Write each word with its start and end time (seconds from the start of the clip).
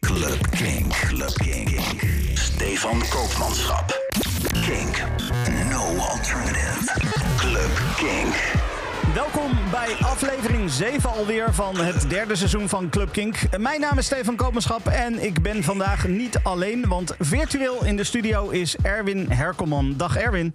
Club 0.00 0.50
Kink. 0.50 0.92
Club 0.92 1.34
Kink. 1.34 1.80
Stefan 2.34 3.02
Koopmanschap. 3.08 4.00
Kink. 4.52 5.02
No 5.70 5.96
alternative. 5.96 6.92
Club 7.36 7.70
Kink. 7.96 8.34
Welkom 9.14 9.50
bij 9.70 9.94
aflevering 10.00 10.70
7 10.70 11.10
alweer 11.10 11.54
van 11.54 11.76
het 11.76 12.10
derde 12.10 12.36
seizoen 12.36 12.68
van 12.68 12.88
Club 12.88 13.12
Kink. 13.12 13.58
Mijn 13.58 13.80
naam 13.80 13.98
is 13.98 14.06
Stefan 14.06 14.36
Koopmanschap 14.36 14.86
en 14.86 15.24
ik 15.24 15.42
ben 15.42 15.62
vandaag 15.62 16.08
niet 16.08 16.38
alleen, 16.42 16.88
want 16.88 17.14
virtueel 17.18 17.84
in 17.84 17.96
de 17.96 18.04
studio 18.04 18.48
is 18.48 18.76
Erwin 18.82 19.30
Herkelman. 19.30 19.94
Dag 19.96 20.16
Erwin. 20.16 20.54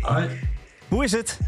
Hoi. 0.00 0.40
Hoe 0.88 1.04
is 1.04 1.12
het? 1.12 1.38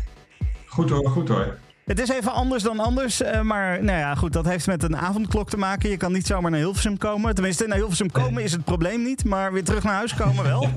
Goed 0.67 0.91
hoor, 0.91 1.09
goed 1.09 1.29
hoor. 1.29 1.59
Het 1.85 2.01
is 2.01 2.09
even 2.09 2.33
anders 2.33 2.63
dan 2.63 2.81
anders, 2.81 3.23
eh, 3.23 3.41
maar 3.41 3.85
nou 3.85 3.99
ja, 3.99 4.15
goed, 4.15 4.33
dat 4.33 4.45
heeft 4.45 4.67
met 4.67 4.83
een 4.83 4.97
avondklok 4.97 5.51
te 5.51 5.57
maken. 5.57 5.91
Je 5.91 5.97
kan 5.97 6.13
niet 6.13 6.27
zomaar 6.27 6.51
naar 6.51 6.61
Hilversum 6.61 6.99
komen. 6.99 7.35
Tenminste, 7.35 7.67
naar 7.67 7.77
Hilversum 7.77 8.11
komen 8.11 8.43
is 8.43 8.53
het 8.53 8.65
probleem 8.65 9.03
niet, 9.03 9.25
maar 9.25 9.53
weer 9.53 9.65
terug 9.65 9.83
naar 9.83 9.95
huis 9.95 10.15
komen 10.15 10.45
wel. 10.45 10.69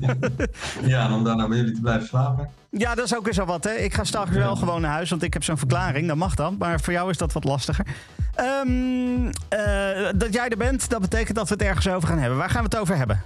Ja, 0.84 1.06
en 1.06 1.12
om 1.12 1.24
daarna 1.24 1.48
bij 1.48 1.56
jullie 1.56 1.74
te 1.74 1.80
blijven 1.80 2.06
slapen. 2.08 2.48
ja, 2.70 2.94
dat 2.94 3.04
is 3.04 3.16
ook 3.16 3.24
weer 3.24 3.32
zo 3.34 3.44
wat, 3.44 3.64
hè. 3.64 3.70
Ik 3.72 3.94
ga 3.94 4.04
straks 4.04 4.30
wel 4.30 4.56
gewoon 4.56 4.80
naar 4.80 4.90
huis, 4.90 5.10
want 5.10 5.22
ik 5.22 5.32
heb 5.32 5.44
zo'n 5.44 5.58
verklaring. 5.58 6.06
Dat 6.08 6.16
mag 6.16 6.34
dan, 6.34 6.56
maar 6.58 6.80
voor 6.80 6.92
jou 6.92 7.10
is 7.10 7.16
dat 7.16 7.32
wat 7.32 7.44
lastiger. 7.44 7.86
Ehm, 8.34 9.26
eh, 9.48 10.08
dat 10.14 10.32
jij 10.32 10.48
er 10.48 10.56
bent, 10.56 10.88
dat 10.90 11.00
betekent 11.00 11.36
dat 11.36 11.48
we 11.48 11.54
het 11.54 11.62
ergens 11.62 11.88
over 11.88 12.08
gaan 12.08 12.18
hebben. 12.18 12.38
Waar 12.38 12.50
gaan 12.50 12.62
we 12.62 12.68
het 12.70 12.78
over 12.78 12.96
hebben? 12.96 13.22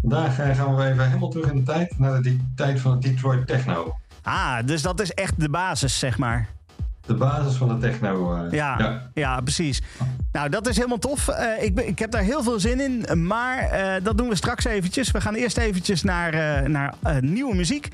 Vandaag 0.00 0.34
gaan 0.56 0.76
we 0.76 0.84
even 0.88 1.06
helemaal 1.06 1.28
terug 1.30 1.50
in 1.50 1.56
de 1.56 1.62
tijd, 1.62 1.98
naar 1.98 2.12
de 2.14 2.20
die- 2.20 2.52
tijd 2.56 2.80
van 2.80 2.90
het 2.92 3.02
Detroit 3.02 3.46
Techno. 3.46 3.96
Ah, 4.22 4.56
dus 4.64 4.82
dat 4.82 5.00
is 5.00 5.12
echt 5.14 5.40
de 5.40 5.48
basis, 5.50 5.98
zeg 5.98 6.18
maar. 6.18 6.48
De 7.10 7.16
basis 7.16 7.56
van 7.56 7.68
de 7.68 7.78
techno. 7.78 8.34
eh, 8.34 8.52
Ja, 8.52 9.02
ja. 9.14 9.40
precies. 9.40 9.82
Nou, 10.32 10.48
dat 10.48 10.68
is 10.68 10.76
helemaal 10.76 10.98
tof. 10.98 11.28
Eh, 11.28 11.62
ik, 11.62 11.80
ik 11.80 11.98
heb 11.98 12.10
daar 12.10 12.22
heel 12.22 12.42
veel 12.42 12.60
zin 12.60 12.80
in. 12.80 13.26
Maar 13.26 13.58
eh, 13.58 14.04
dat 14.04 14.18
doen 14.18 14.28
we 14.28 14.34
straks 14.34 14.64
eventjes. 14.64 15.10
We 15.10 15.20
gaan 15.20 15.34
eerst 15.34 15.56
eventjes 15.58 16.02
naar, 16.02 16.70
naar 16.70 16.94
nieuwe 17.20 17.54
muziek. 17.54 17.88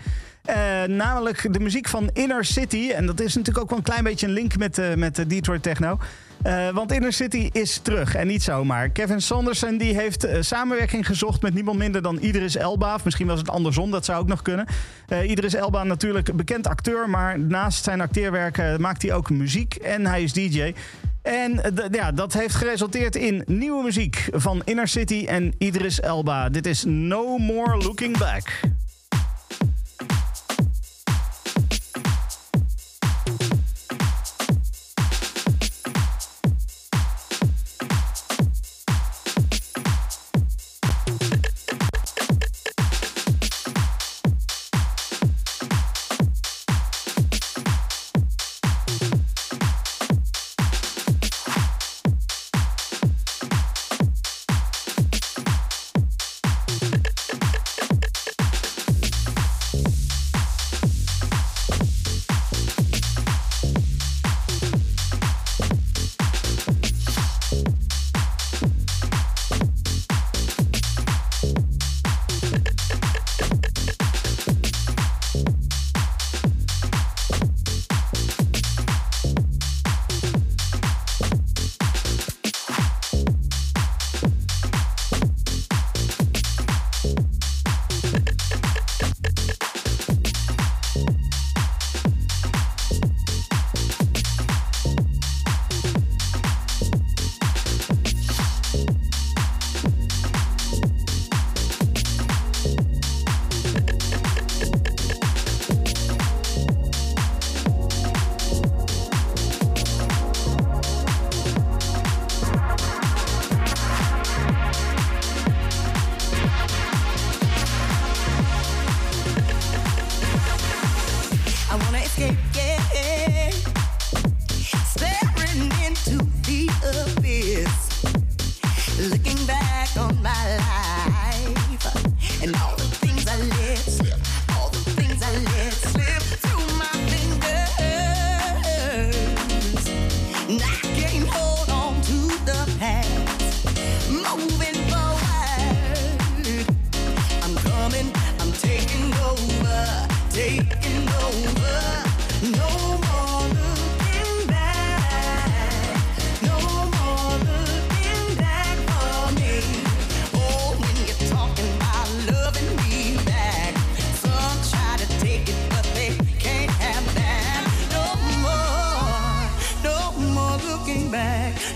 Namelijk 0.87 1.53
de 1.53 1.61
muziek 1.61 1.89
van 1.89 2.11
Inner 2.13 2.45
City. 2.45 2.91
En 2.91 3.07
dat 3.07 3.21
is 3.21 3.35
natuurlijk 3.35 3.65
ook 3.65 3.69
wel 3.69 3.79
een 3.79 3.85
klein 3.85 4.05
beetje 4.05 4.27
een 4.27 4.33
link 4.33 4.57
met, 4.57 4.81
met 4.97 5.17
de 5.17 5.27
Detroit 5.27 5.63
Techno. 5.63 5.99
Eh, 6.43 6.69
want 6.69 6.93
Inner 6.93 7.13
City 7.13 7.49
is 7.53 7.79
terug 7.79 8.15
en 8.15 8.27
niet 8.27 8.43
zomaar. 8.43 8.89
Kevin 8.89 9.21
Sanderson 9.21 9.77
die 9.77 9.95
heeft 9.95 10.25
eh, 10.25 10.41
samenwerking 10.41 11.07
gezocht 11.07 11.43
met 11.43 11.55
niemand 11.55 11.79
minder 11.79 12.03
dan 12.03 12.19
Idris 12.21 12.57
Elba. 12.57 12.95
Of 12.95 13.05
misschien 13.05 13.27
was 13.27 13.39
het 13.39 13.51
andersom, 13.51 13.91
dat 13.91 14.05
zou 14.05 14.21
ook 14.21 14.29
nog 14.29 14.43
kunnen. 14.43 14.67
Eh, 15.09 15.31
Idris 15.31 15.55
Elba 15.55 15.85
natuurlijk 15.85 16.37
bekend 16.37 16.67
acteur, 16.67 17.11
maar 17.11 17.39
naast 17.39 17.85
zijn 17.85 18.01
acteerwerk 18.01 18.79
maakt 18.79 19.03
hij 19.03 19.15
ook 19.15 19.31
muziek 19.31 19.75
en 19.75 20.07
hij 20.07 20.23
is 20.23 20.33
DJ. 20.33 20.75
En 21.23 21.61
ja, 21.91 22.13
dat 22.13 22.33
heeft 22.33 22.55
geresulteerd 22.55 23.17
in 23.17 23.43
nieuwe 23.47 23.83
muziek 23.83 24.29
van 24.33 24.63
Inner 24.65 24.89
City 24.89 25.25
en 25.29 25.55
Idris 25.59 26.01
Elba. 26.01 26.49
Dit 26.49 26.67
is 26.67 26.85
No 26.85 27.39
More 27.39 27.77
Looking 27.77 28.19
Back. 28.19 28.61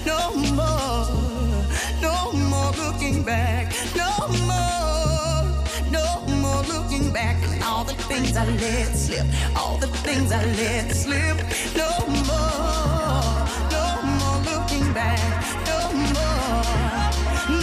No 0.06 0.34
more, 0.34 1.06
no 2.00 2.33
more 2.33 2.72
looking 2.72 3.22
back, 3.22 3.72
no 3.97 4.28
more, 4.47 5.44
no 5.91 6.27
more 6.41 6.62
looking 6.65 7.12
back. 7.12 7.37
All 7.65 7.84
the 7.84 7.94
things 7.94 8.37
I 8.37 8.44
let 8.47 8.97
slip, 8.97 9.27
all 9.56 9.77
the 9.78 9.87
things 9.88 10.33
I 10.33 10.44
let 10.44 10.94
slip, 10.94 11.37
no 11.77 11.91
more, 12.28 13.47
no 13.71 14.03
more 14.21 14.41
looking 14.50 14.93
back, 14.93 15.21
no 15.66 15.93
more, 16.14 16.62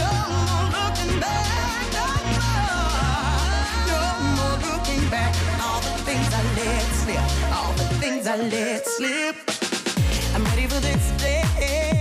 no 0.01 0.11
more 0.45 0.67
looking 0.77 1.19
back, 1.19 1.93
no 1.97 2.07
more, 2.37 3.01
no 3.91 4.01
more 4.37 4.57
looking 4.67 5.09
back. 5.09 5.33
All 5.61 5.81
the 5.81 5.95
things 6.05 6.33
I 6.33 6.43
let 6.59 6.85
slip, 7.01 7.25
all 7.55 7.73
the 7.73 7.87
things 8.01 8.27
I 8.27 8.35
let 8.37 8.85
slip. 8.85 9.35
I'm 10.35 10.43
ready 10.45 10.67
for 10.67 10.79
this 10.79 11.11
day. 11.17 11.96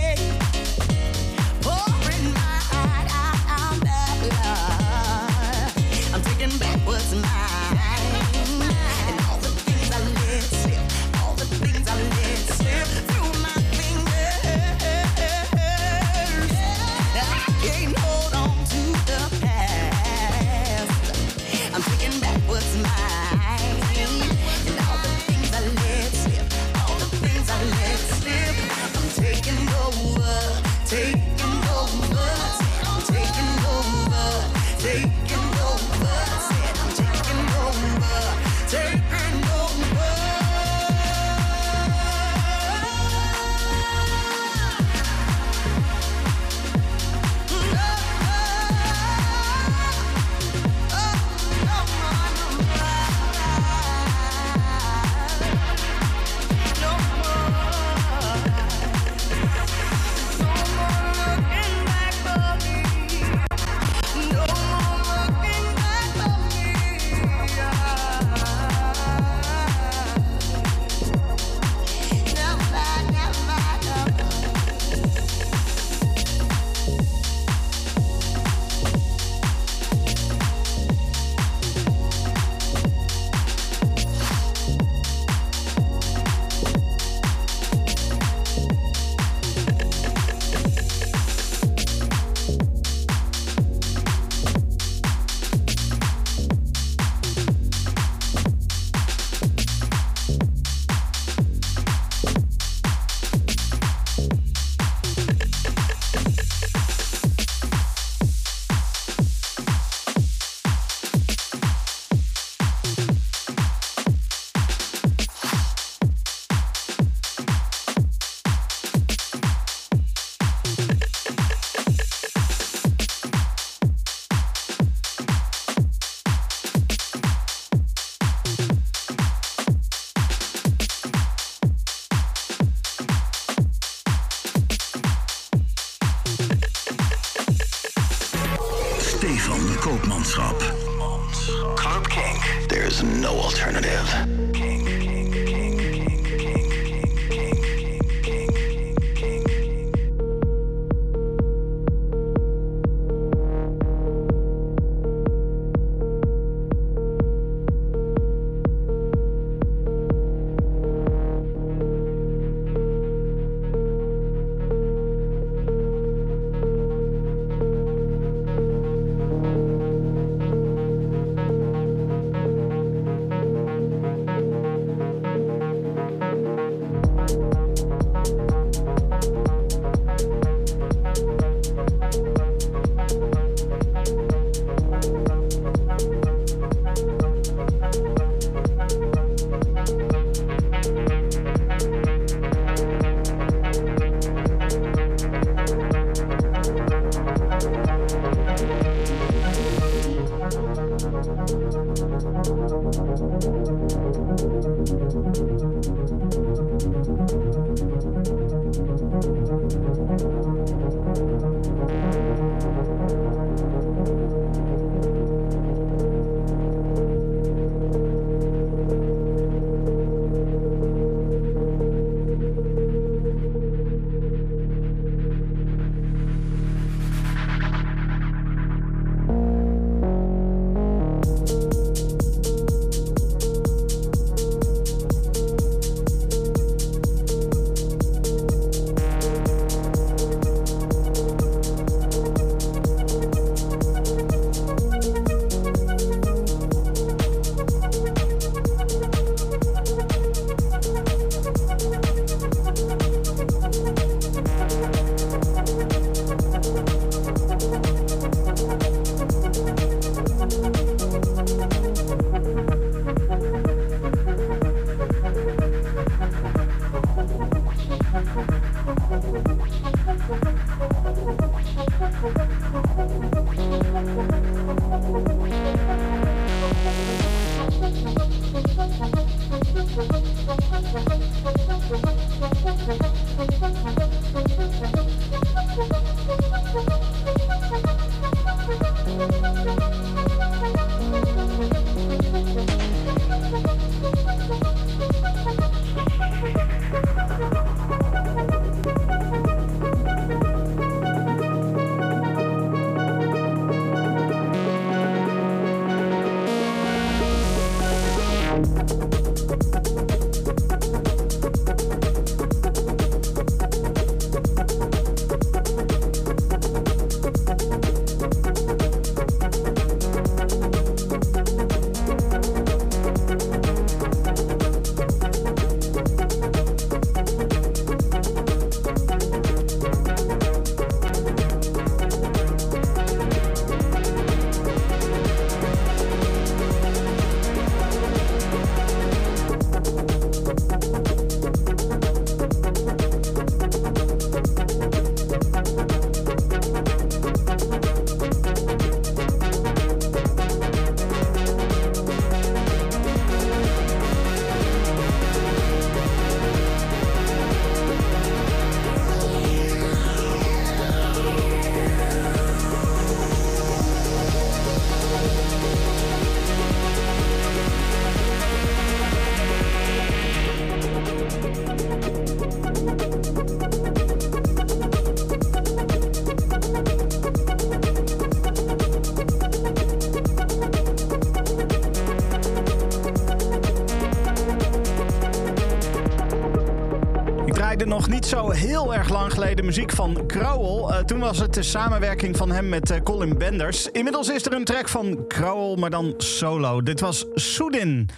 Zo 388.27 388.49
heel 388.51 388.93
erg 388.95 389.09
lang 389.09 389.33
geleden 389.33 389.65
muziek 389.65 389.91
van 389.91 390.23
Crowell. 390.27 390.97
Eh, 390.97 391.03
toen 391.03 391.19
was 391.19 391.39
het 391.39 391.53
de 391.53 391.63
samenwerking 391.63 392.37
van 392.37 392.51
hem 392.51 392.69
met 392.69 392.89
eh, 392.91 393.01
Colin 393.03 393.37
Benders. 393.37 393.87
Inmiddels 393.91 394.29
is 394.29 394.45
er 394.45 394.53
een 394.53 394.63
track 394.65 394.89
van 394.89 395.25
Crowell, 395.27 395.77
maar 395.79 395.89
dan 395.89 396.13
solo. 396.17 396.81
Dit 396.83 396.99
was 396.99 397.25
Soedin. 397.35 398.09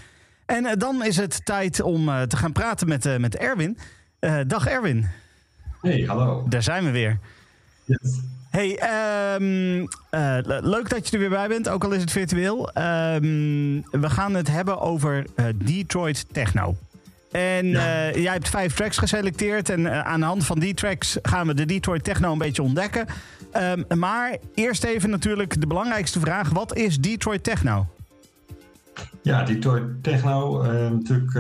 En 0.46 0.66
eh, 0.66 0.72
dan 0.78 1.04
is 1.06 1.18
het 1.18 1.46
tijd 1.46 1.82
om 1.82 2.06
te 2.28 2.38
gaan 2.38 2.52
praten 2.52 2.88
met, 2.88 3.20
met 3.20 3.36
Erwin. 3.38 3.78
Dag 4.48 4.68
Erwin, 4.68 5.08
Hey, 5.82 6.04
hallo. 6.08 6.46
daar 6.50 6.64
zijn 6.64 6.84
we 6.84 6.92
weer. 6.92 7.20
Yes. 7.86 8.20
Hey, 8.50 8.78
ehm, 8.78 9.86
eh, 10.10 10.38
le- 10.44 10.60
leuk 10.64 10.90
dat 10.90 11.08
je 11.08 11.14
er 11.14 11.20
weer 11.20 11.30
bij 11.30 11.48
bent, 11.48 11.70
ook 11.70 11.84
al 11.84 11.92
is 11.92 12.02
het 12.02 12.12
virtueel. 12.12 12.70
Ehm, 12.72 13.22
we 13.92 14.10
gaan 14.10 14.34
het 14.36 14.48
hebben 14.48 14.80
over 14.80 15.26
Detroit 15.56 16.26
Techno. 16.32 16.76
En 17.60 17.68
Ja. 17.68 18.10
eh, 18.10 18.24
jij 18.24 18.34
hebt 18.34 18.50
vijf 18.50 18.74
tracks 18.76 18.98
geselecteerd. 18.98 19.70
En 19.70 19.86
eh, 19.86 20.00
aan 20.00 20.20
de 20.20 20.26
hand 20.26 20.46
van 20.46 20.60
die 20.60 20.74
tracks 20.74 21.18
gaan 21.22 21.48
we 21.48 21.54
de 21.54 21.66
Detroit 21.66 22.04
Techno 22.04 22.32
een 22.32 22.38
beetje 22.38 22.62
ontdekken. 22.64 23.06
Ehm, 23.52 23.84
maar 23.98 24.38
eerst 24.56 24.84
even 24.84 25.10
natuurlijk 25.10 25.60
de 25.62 25.68
belangrijkste 25.68 26.20
vraag. 26.20 26.50
Wat 26.50 26.76
is 26.76 27.00
Detroit 27.00 27.44
Techno? 27.44 27.88
Ja, 29.22 29.44
Detroit 29.44 29.84
Techno, 30.04 30.62
eh, 30.62 30.90
natuurlijk 30.92 31.34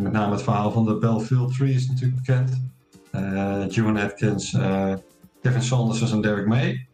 met 0.00 0.12
name 0.12 0.32
het 0.32 0.42
verhaal 0.42 0.72
van 0.72 0.84
de 0.84 0.94
Belleville 0.98 1.48
Tree 1.48 1.74
is 1.74 1.88
natuurlijk 1.88 2.16
bekend. 2.24 2.60
Eh 3.10 3.64
Juan 3.68 3.96
Atkins, 3.98 4.56
Kevin 5.42 5.62
Saunders 5.62 6.12
en 6.12 6.20
Derek 6.20 6.46
May. 6.46 6.86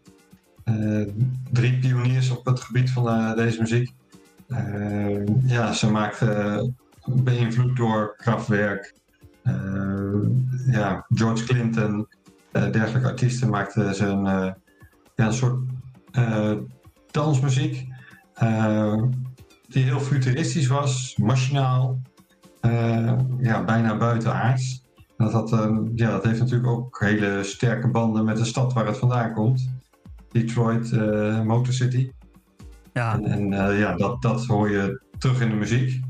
drie 1.53 1.79
pioniers 1.79 2.31
op 2.31 2.45
het 2.47 2.61
gebied 2.61 2.91
van 2.91 3.37
deze 3.37 3.61
muziek. 3.61 3.91
Ja, 5.47 5.73
ze 5.73 5.91
maakte 5.91 6.71
beïnvloed 7.15 7.77
door 7.77 8.15
Kraftwerk, 8.17 8.95
ja, 10.71 11.07
George 11.09 11.45
Clinton, 11.45 12.09
dergelijke 12.53 13.09
artiesten 13.09 13.51
maakten 13.51 13.95
ze 13.95 14.07
een, 14.07 14.25
ja, 15.15 15.27
een 15.27 15.33
soort 15.33 15.61
dansmuziek 17.11 17.87
die 19.69 19.85
heel 19.85 20.01
futuristisch 20.01 20.67
was, 20.67 21.17
machinaal, 21.17 22.01
ja, 23.41 23.65
bijna 23.65 23.97
buitenaards. 23.97 24.87
Dat, 25.17 25.33
had, 25.33 25.51
ja, 25.95 26.11
dat 26.11 26.25
heeft 26.25 26.39
natuurlijk 26.39 26.71
ook 26.71 27.01
hele 27.01 27.43
sterke 27.43 27.91
banden 27.91 28.25
met 28.25 28.37
de 28.37 28.45
stad 28.45 28.73
waar 28.73 28.87
het 28.87 28.99
vandaan 28.99 29.33
komt. 29.33 29.71
Detroit 30.29 30.91
uh, 30.91 31.43
Motor 31.43 31.73
City. 31.73 32.11
Ja. 32.93 33.15
En, 33.15 33.25
en 33.25 33.53
uh, 33.53 33.79
ja, 33.79 33.97
dat, 33.97 34.23
dat 34.23 34.47
hoor 34.47 34.71
je 34.71 35.01
terug 35.19 35.41
in 35.41 35.49
de 35.49 35.55
muziek. 35.55 36.01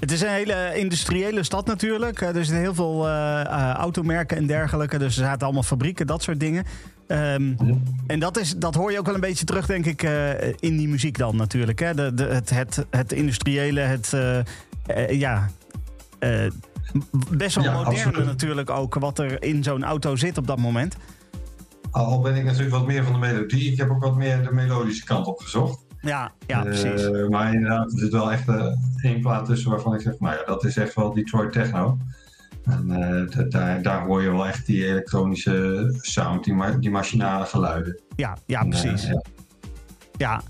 Het 0.00 0.12
is 0.12 0.20
een 0.20 0.28
hele 0.28 0.72
industriële 0.74 1.42
stad 1.42 1.66
natuurlijk. 1.66 2.20
Er 2.20 2.34
zitten 2.34 2.58
heel 2.58 2.74
veel 2.74 3.06
uh, 3.06 3.42
automerken 3.72 4.36
en 4.36 4.46
dergelijke. 4.46 4.98
Dus 4.98 5.16
er 5.16 5.24
zaten 5.24 5.44
allemaal 5.44 5.62
fabrieken, 5.62 6.06
dat 6.06 6.22
soort 6.22 6.40
dingen. 6.40 6.64
Um, 7.06 7.56
En 8.06 8.20
dat, 8.20 8.38
is, 8.38 8.56
dat 8.56 8.74
hoor 8.74 8.92
je 8.92 8.98
ook 8.98 9.06
wel 9.06 9.14
een 9.14 9.20
beetje 9.20 9.44
terug, 9.44 9.66
denk 9.66 9.86
ik, 9.86 10.02
uh, 10.02 10.40
in 10.40 10.76
die 10.76 10.88
muziek 10.88 11.18
dan 11.18 11.36
natuurlijk. 11.36 11.78
Hè? 11.78 11.94
De, 11.94 12.14
de, 12.14 12.24
het, 12.24 12.50
het, 12.50 12.86
het 12.90 13.12
industriële, 13.12 13.80
het... 13.80 14.16
ja, 15.10 15.50
best 17.36 17.54
wel 17.54 17.64
ja, 17.64 17.72
moderne 17.72 18.04
absoluut. 18.04 18.26
natuurlijk 18.26 18.70
ook, 18.70 18.94
wat 18.94 19.18
er 19.18 19.42
in 19.42 19.62
zo'n 19.62 19.84
auto 19.84 20.16
zit 20.16 20.38
op 20.38 20.46
dat 20.46 20.58
moment. 20.58 20.96
Al 21.90 22.20
ben 22.20 22.34
ik 22.34 22.44
natuurlijk 22.44 22.70
wat 22.70 22.86
meer 22.86 23.04
van 23.04 23.12
de 23.12 23.18
melodie. 23.18 23.72
Ik 23.72 23.78
heb 23.78 23.90
ook 23.90 24.02
wat 24.02 24.16
meer 24.16 24.42
de 24.42 24.52
melodische 24.52 25.04
kant 25.04 25.26
opgezocht. 25.26 25.86
Ja, 26.00 26.32
ja 26.46 26.62
precies. 26.62 27.02
Uh, 27.02 27.28
maar 27.28 27.54
inderdaad, 27.54 27.92
er 27.92 27.98
zit 27.98 28.12
wel 28.12 28.32
echt 28.32 28.48
uh, 28.48 28.66
één 29.02 29.20
plaat 29.20 29.46
tussen 29.46 29.70
waarvan 29.70 29.94
ik 29.94 30.00
zeg, 30.00 30.18
nou 30.18 30.36
ja, 30.36 30.44
dat 30.44 30.64
is 30.64 30.76
echt 30.76 30.94
wel 30.94 31.14
Detroit 31.14 31.52
Techno. 31.52 31.98
En 32.64 32.84
uh, 32.88 33.48
daar, 33.48 33.82
daar 33.82 34.06
hoor 34.06 34.22
je 34.22 34.30
wel 34.30 34.46
echt 34.46 34.66
die 34.66 34.86
elektronische 34.86 35.88
sound, 36.00 36.44
die, 36.44 36.54
ma 36.54 36.70
die 36.70 36.90
machinale 36.90 37.44
geluiden. 37.44 38.00
Ja, 38.16 38.36
ja 38.46 38.64
precies. 38.64 39.06
Ja. 39.06 39.22
ja. 40.16 40.42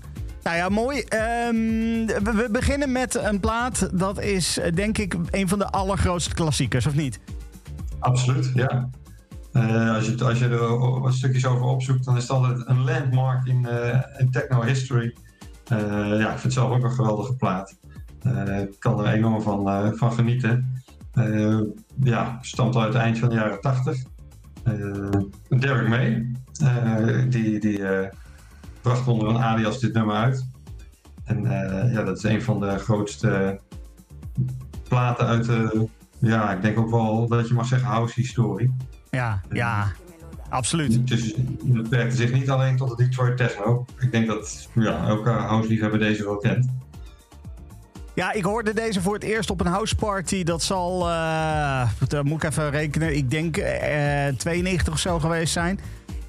Nou 0.43 0.57
ja, 0.57 0.69
mooi. 0.69 0.97
Um, 0.97 2.05
we, 2.05 2.31
we, 2.35 2.47
beginnen 2.51 2.91
met 2.91 3.15
een 3.15 3.39
plaat. 3.39 3.89
Dat 3.99 4.21
is 4.21 4.59
denk 4.73 4.97
ik 4.97 5.15
een 5.31 5.47
van 5.47 5.59
de 5.59 5.69
allergrootste 5.69 6.33
klassiekers, 6.33 6.85
of 6.85 6.95
niet? 6.95 7.19
Absoluut, 7.99 8.51
ja. 8.53 8.89
Uh, 9.53 9.95
als, 9.95 10.05
je, 10.05 10.25
als 10.25 10.39
je 10.39 10.47
er 10.47 10.99
wat 10.99 11.13
stukjes 11.13 11.45
over 11.45 11.65
opzoekt, 11.65 12.05
dan 12.05 12.15
is 12.15 12.21
het 12.21 12.31
altijd 12.31 12.67
een 12.67 12.83
landmark 12.83 13.47
in, 13.47 13.67
in 14.17 14.31
techno 14.31 14.61
history. 14.61 15.13
Uh, 15.71 16.19
ja, 16.19 16.31
ik 16.31 16.39
vind 16.39 16.43
het 16.43 16.53
zelf 16.53 16.71
ook 16.71 16.83
een 16.83 16.91
geweldige 16.91 17.35
plaat. 17.35 17.75
ik 18.61 18.79
kan 18.79 19.05
er 19.05 19.13
enorm 19.13 19.41
van, 19.41 19.93
van 19.97 20.11
genieten. 20.11 20.83
ja, 22.03 22.37
stamt 22.41 22.75
uit 22.75 22.93
het 22.93 23.01
eind 23.01 23.19
van 23.19 23.29
de 23.29 23.35
jaren 23.35 23.61
80. 23.61 24.03
Derek 25.49 25.87
May, 25.87 26.31
die, 27.29 27.59
die 27.59 27.81
bracht 28.81 29.07
onder 29.07 29.27
een 29.27 29.37
alias 29.37 29.79
dit 29.79 29.93
nummer 29.93 30.15
uit. 30.15 30.49
En 31.23 31.43
ja, 31.91 32.03
dat 32.03 32.17
is 32.17 32.23
een 32.23 32.41
van 32.41 32.59
de 32.59 32.77
grootste 32.77 33.59
platen 34.87 35.25
uit 35.25 35.45
de, 35.45 35.87
ja, 36.19 36.51
ik 36.51 36.61
denk 36.61 36.79
ook 36.79 36.89
wel 36.89 37.27
dat 37.27 37.47
je 37.47 37.53
mag 37.53 37.65
zeggen, 37.65 37.87
house-historie. 37.87 38.75
Ja, 39.09 39.41
ja. 39.49 39.87
Absoluut. 40.49 41.07
Dus 41.07 41.33
het 41.73 41.87
werkte 41.87 42.15
zich 42.15 42.31
niet 42.31 42.49
alleen 42.49 42.77
tot 42.77 42.89
de 42.89 43.03
Detroit 43.03 43.37
Techno. 43.37 43.85
Ik 43.99 44.11
denk 44.11 44.27
dat 44.27 44.69
ja, 44.73 45.07
elke 45.07 45.29
house-liefhebber 45.29 45.99
deze 45.99 46.23
wel 46.23 46.37
kent. 46.37 46.67
Ja, 48.13 48.33
ik 48.33 48.43
hoorde 48.43 48.73
deze 48.73 49.01
voor 49.01 49.13
het 49.13 49.23
eerst 49.23 49.49
op 49.49 49.59
een 49.59 49.67
houseparty. 49.67 50.43
Dat 50.43 50.63
zal, 50.63 51.09
uh, 51.09 51.89
moet 52.23 52.43
ik 52.43 52.49
even 52.49 52.69
rekenen, 52.69 53.15
ik 53.15 53.31
denk 53.31 53.57
uh, 53.57 54.27
eh, 54.27 54.35
92 54.35 54.93
of 54.93 54.99
zo 54.99 55.19
geweest 55.19 55.53
zijn. 55.53 55.79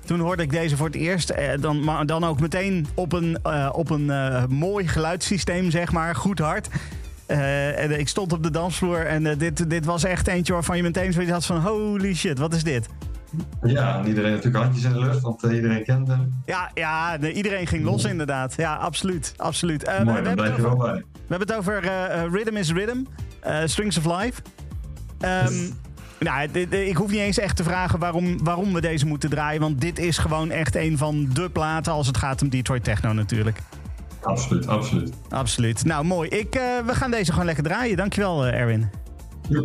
Toen 0.04 0.20
hoorde 0.20 0.42
ik 0.42 0.50
deze 0.50 0.76
voor 0.76 0.86
het 0.86 0.96
eerst. 0.96 1.30
Uh, 1.30 1.36
dan, 1.60 1.84
maar 1.84 2.06
dan 2.06 2.24
ook 2.24 2.40
meteen 2.40 2.86
op 2.94 3.12
een, 3.12 3.38
op 3.72 3.90
een 3.90 4.12
mooi 4.48 4.88
geluidssysteem, 4.88 5.70
zeg 5.70 5.92
maar. 5.92 6.14
Goed 6.14 6.38
hard. 6.38 6.68
En 7.26 7.98
ik 7.98 8.08
stond 8.08 8.32
op 8.32 8.42
de 8.42 8.50
dansvloer 8.50 9.06
en 9.06 9.38
dit, 9.38 9.70
dit 9.70 9.84
was 9.84 10.04
echt 10.04 10.26
eentje 10.26 10.52
waarvan 10.52 10.76
je 10.76 10.82
meteen 10.82 11.12
zoiets 11.12 11.32
had 11.32 11.46
van 11.46 11.60
holy 11.60 12.14
shit, 12.14 12.38
wat 12.38 12.54
is 12.54 12.64
dit? 12.64 12.88
Ja, 13.62 14.04
iedereen 14.04 14.32
natuurlijk 14.32 14.64
handjes 14.64 14.84
in 14.84 14.92
de 14.92 14.98
lucht, 14.98 15.20
want 15.20 15.44
uh, 15.44 15.54
iedereen 15.54 15.84
kent 15.84 16.08
hem. 16.08 16.42
Ja, 16.46 16.70
ja 16.74 17.16
nee, 17.16 17.32
iedereen 17.32 17.66
ging 17.66 17.84
los 17.84 18.04
inderdaad. 18.04 18.54
Ja, 18.56 18.74
absoluut. 18.74 19.34
absoluut. 19.36 19.90
Mooi, 20.04 20.22
we, 20.22 20.34
blijf 20.34 20.56
je 20.56 20.62
wel 20.62 20.76
bij. 20.76 21.04
We 21.12 21.36
hebben 21.36 21.48
het 21.48 21.56
over 21.56 21.82
Rhythm 22.32 22.56
is 22.56 22.72
Rhythm, 22.72 23.02
Strings 23.64 23.98
of 23.98 24.04
Life. 24.04 24.42
Um, 25.20 25.78
nou, 26.20 26.48
ik 26.68 26.96
hoef 26.96 27.10
niet 27.10 27.20
eens 27.20 27.38
echt 27.38 27.56
te 27.56 27.64
vragen 27.64 27.98
waarom, 27.98 28.44
waarom 28.44 28.72
we 28.72 28.80
deze 28.80 29.06
moeten 29.06 29.30
draaien, 29.30 29.60
want 29.60 29.80
dit 29.80 29.98
is 29.98 30.18
gewoon 30.18 30.50
echt 30.50 30.76
een 30.76 30.98
van 30.98 31.28
de 31.32 31.50
platen 31.50 31.92
als 31.92 32.06
het 32.06 32.16
gaat 32.16 32.42
om 32.42 32.48
Detroit 32.48 32.84
Techno 32.84 33.12
natuurlijk. 33.12 33.58
Absoluut, 34.22 34.66
absoluut. 34.66 35.12
Absoluut. 35.28 35.84
Nou, 35.84 36.04
mooi. 36.04 36.28
Ik, 36.28 36.56
uh, 36.56 36.62
we 36.86 36.94
gaan 36.94 37.10
deze 37.10 37.30
gewoon 37.30 37.46
lekker 37.46 37.64
draaien. 37.64 37.96
Dankjewel, 37.96 38.46
Erwin. 38.46 38.90
Ja. 39.48 39.62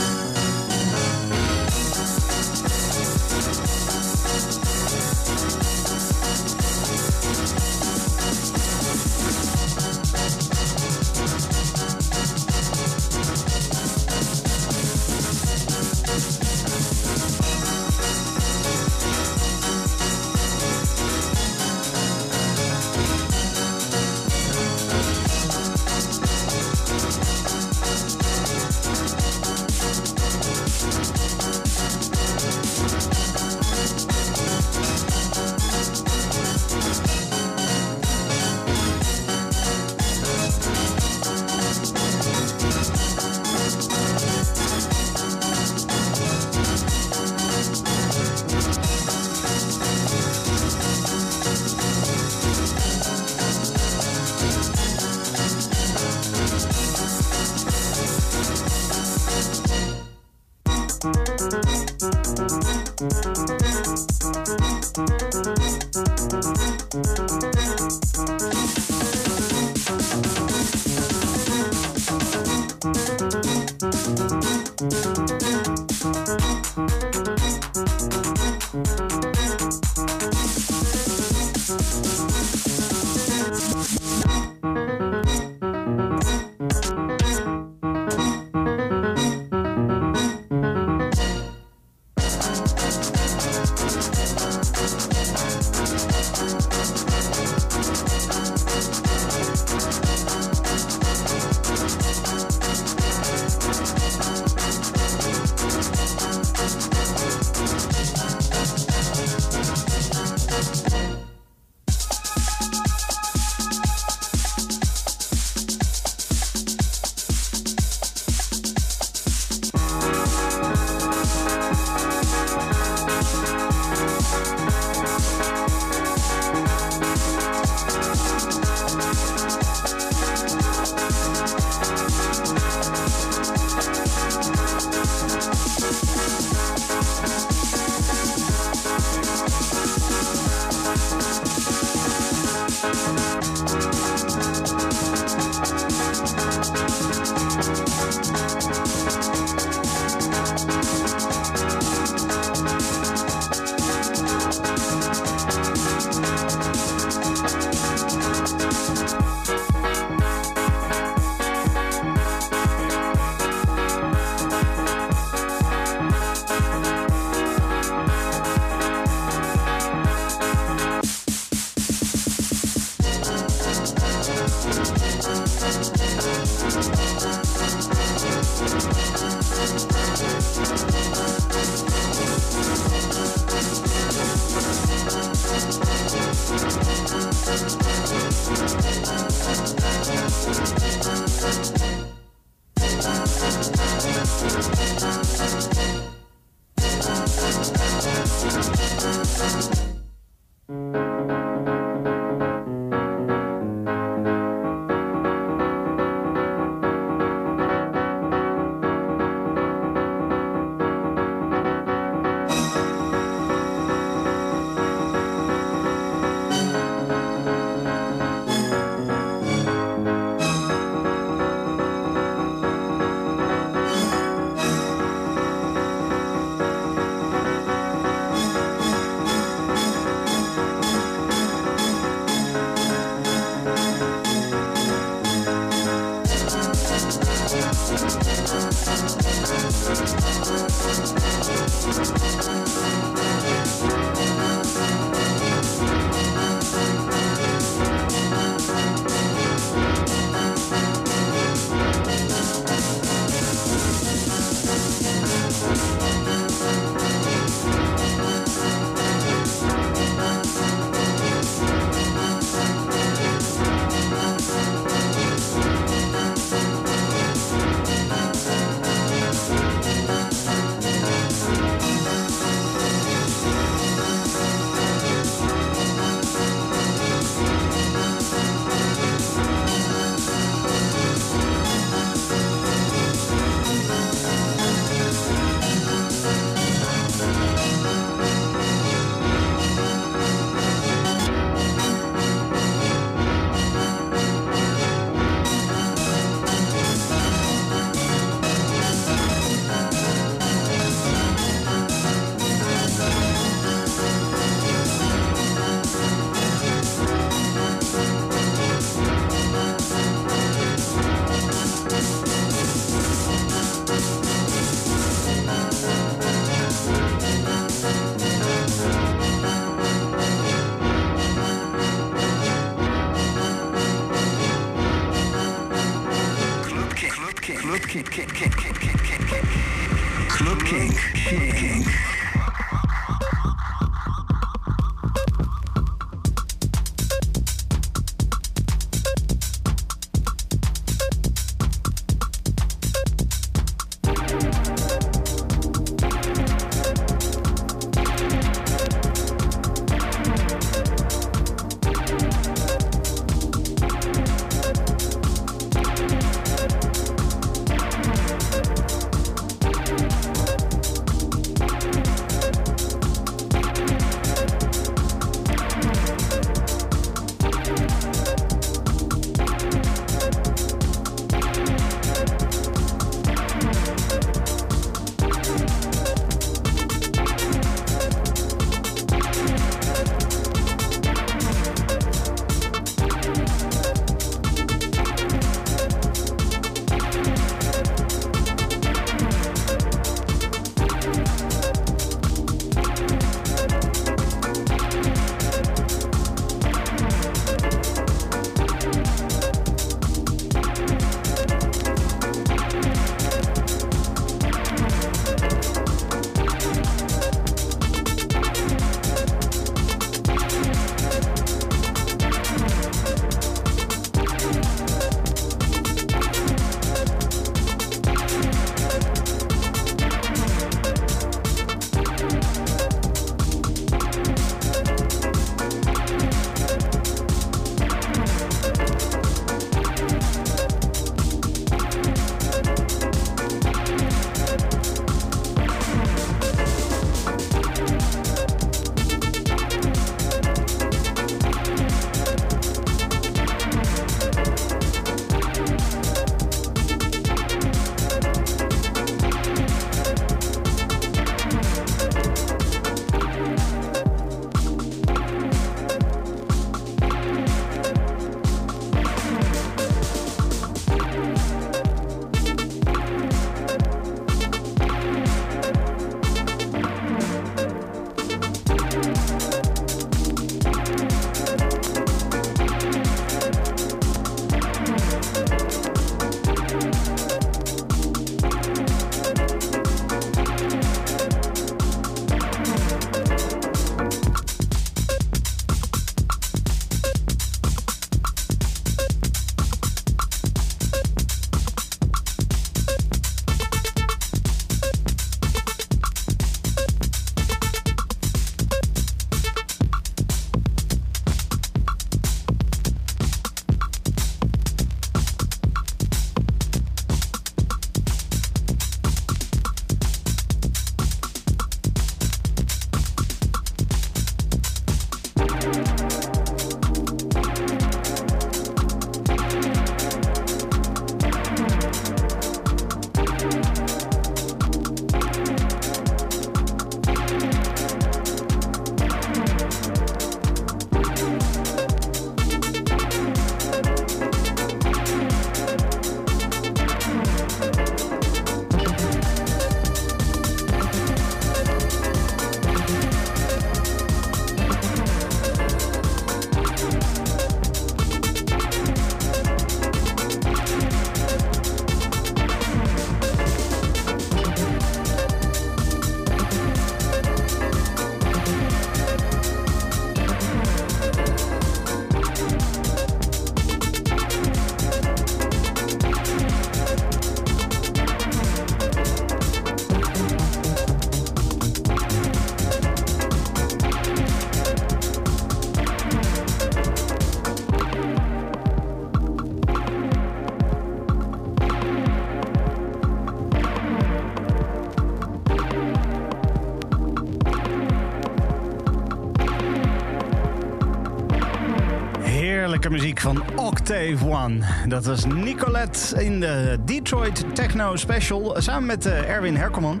Muziek 593.14 593.32
van 593.34 593.58
Octave 593.66 594.26
One. 594.28 594.58
Dat 594.88 595.04
was 595.04 595.24
Nicolette 595.26 596.24
in 596.24 596.40
de 596.40 596.78
Detroit 596.84 597.44
Techno 597.54 597.96
Special 597.96 598.54
samen 598.58 598.86
met 598.86 599.06
eh, 599.06 599.30
Erwin 599.30 599.56
Herkomman. 599.56 600.00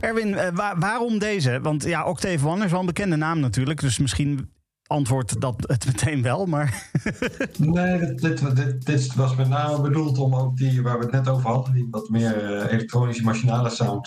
Erwin, 0.00 0.34
eh, 0.34 0.48
wa- 0.54 0.78
waarom 0.78 1.18
deze? 1.18 1.60
Want 1.62 1.84
ja, 1.84 2.04
Octave 2.04 2.48
One 2.48 2.64
is 2.64 2.70
wel 2.70 2.80
een 2.80 2.86
bekende 2.86 3.16
naam 3.16 3.40
natuurlijk. 3.40 3.80
Dus 3.80 3.98
misschien 3.98 4.50
antwoordt 4.86 5.40
dat 5.40 5.54
het 5.66 5.86
meteen 5.92 6.22
wel. 6.22 6.46
Maar 6.46 6.90
Nee, 7.58 7.98
dit, 7.98 8.20
dit, 8.20 8.56
dit, 8.56 8.86
dit 8.86 9.14
was 9.14 9.36
met 9.36 9.48
name 9.48 9.80
bedoeld 9.80 10.18
om 10.18 10.34
ook 10.34 10.56
die 10.56 10.82
waar 10.82 10.98
we 10.98 11.04
het 11.04 11.12
net 11.12 11.28
over 11.28 11.48
hadden, 11.50 11.74
die 11.74 11.88
wat 11.90 12.08
meer 12.08 12.44
eh, 12.44 12.72
elektronische 12.72 13.22
machinale 13.24 13.70
sound 13.70 14.04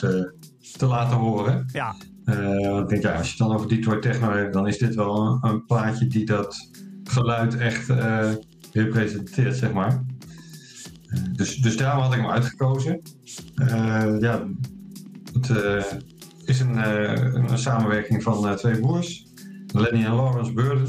te 0.77 0.85
laten 0.85 1.17
horen. 1.17 1.65
ja, 1.73 1.95
want 2.61 2.81
ik 2.81 2.89
denk, 2.89 3.01
ja, 3.03 3.13
als 3.17 3.25
je 3.25 3.29
het 3.37 3.47
dan 3.47 3.53
over 3.55 3.67
Detroit 3.67 4.01
Techno 4.01 4.31
hebt, 4.31 4.53
dan 4.53 4.67
is 4.67 4.77
dit 4.77 4.95
wel 4.95 5.25
een, 5.25 5.49
een 5.49 5.65
plaatje 5.65 6.07
die 6.07 6.25
dat 6.25 6.69
geluid 7.09 7.57
echt 7.57 7.89
eh, 7.89 8.31
representeert, 8.73 9.55
zeg 9.55 9.73
maar. 9.73 10.03
Eh, 11.07 11.19
dus, 11.31 11.55
dus 11.55 11.77
daarom 11.77 12.03
had 12.03 12.13
ik 12.13 12.19
hem 12.19 12.29
uitgekozen. 12.29 13.01
Eh, 13.55 14.15
ja, 14.19 14.47
het 15.33 15.49
is 16.45 16.59
een, 16.59 16.77
een 17.51 17.57
samenwerking 17.57 18.23
van 18.23 18.55
twee 18.55 18.79
broers, 18.79 19.25
Lenny 19.73 20.05
en 20.05 20.13
Lawrence 20.13 20.53
Burden. 20.53 20.87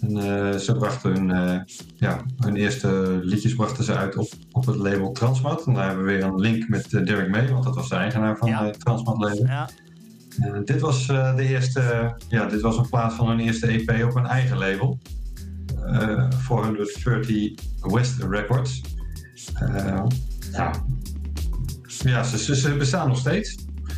En 0.00 0.60
ze 0.60 0.76
brachten 0.78 1.12
hun, 1.12 1.64
ja, 1.96 2.24
hun 2.36 2.56
eerste 2.56 3.20
liedjes 3.22 3.54
brachten 3.54 3.84
ze 3.84 3.96
uit 3.96 4.16
op, 4.16 4.28
op 4.52 4.66
het 4.66 4.76
label 4.76 5.12
Transmat. 5.12 5.66
En 5.66 5.74
daar 5.74 5.86
hebben 5.86 6.04
we 6.04 6.12
weer 6.12 6.24
een 6.24 6.40
link 6.40 6.68
met 6.68 6.90
Derek 6.90 7.28
May, 7.30 7.48
want 7.48 7.64
dat 7.64 7.74
was 7.74 7.88
de 7.88 7.94
eigenaar 7.94 8.36
van 8.36 8.48
Ja. 8.48 8.64
het 8.64 8.80
Transmat 8.80 9.18
label. 9.18 9.46
Ja. 9.46 9.68
Dit 10.64 10.80
was 10.80 11.06
de 11.06 11.46
eerste, 11.48 12.14
ja, 12.28 12.46
dit 12.46 12.60
was 12.60 12.76
een 12.76 12.88
plaat 12.88 13.14
van 13.14 13.28
hun 13.28 13.40
eerste 13.40 13.66
EP 13.66 14.04
op 14.04 14.14
hun 14.14 14.26
eigen 14.26 14.58
label. 14.58 14.98
Eh 15.86 16.28
430 16.30 17.54
West 17.80 18.22
Records. 18.22 18.80
Eh, 19.54 19.96
ja, 20.52 20.74
ja 22.02 22.22
ze, 22.22 22.38
ze, 22.38 22.56
ze 22.56 22.76
bestaan 22.76 23.08
nog 23.08 23.18
steeds. 23.18 23.54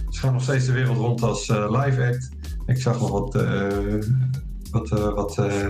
Ze 0.09 0.21
gaan 0.21 0.33
nog 0.33 0.43
steeds 0.43 0.67
de 0.67 0.73
wereld 0.73 0.97
rond 0.97 1.23
als 1.23 1.49
eh, 1.49 1.83
live 1.85 2.07
act. 2.07 2.29
Ik 2.67 2.81
zag 2.81 3.01
nog 3.01 3.11
wat, 3.11 3.35
eh, 3.35 3.99
wat, 4.71 4.91
eh, 4.91 5.15
wat 5.15 5.39
eh, 5.39 5.69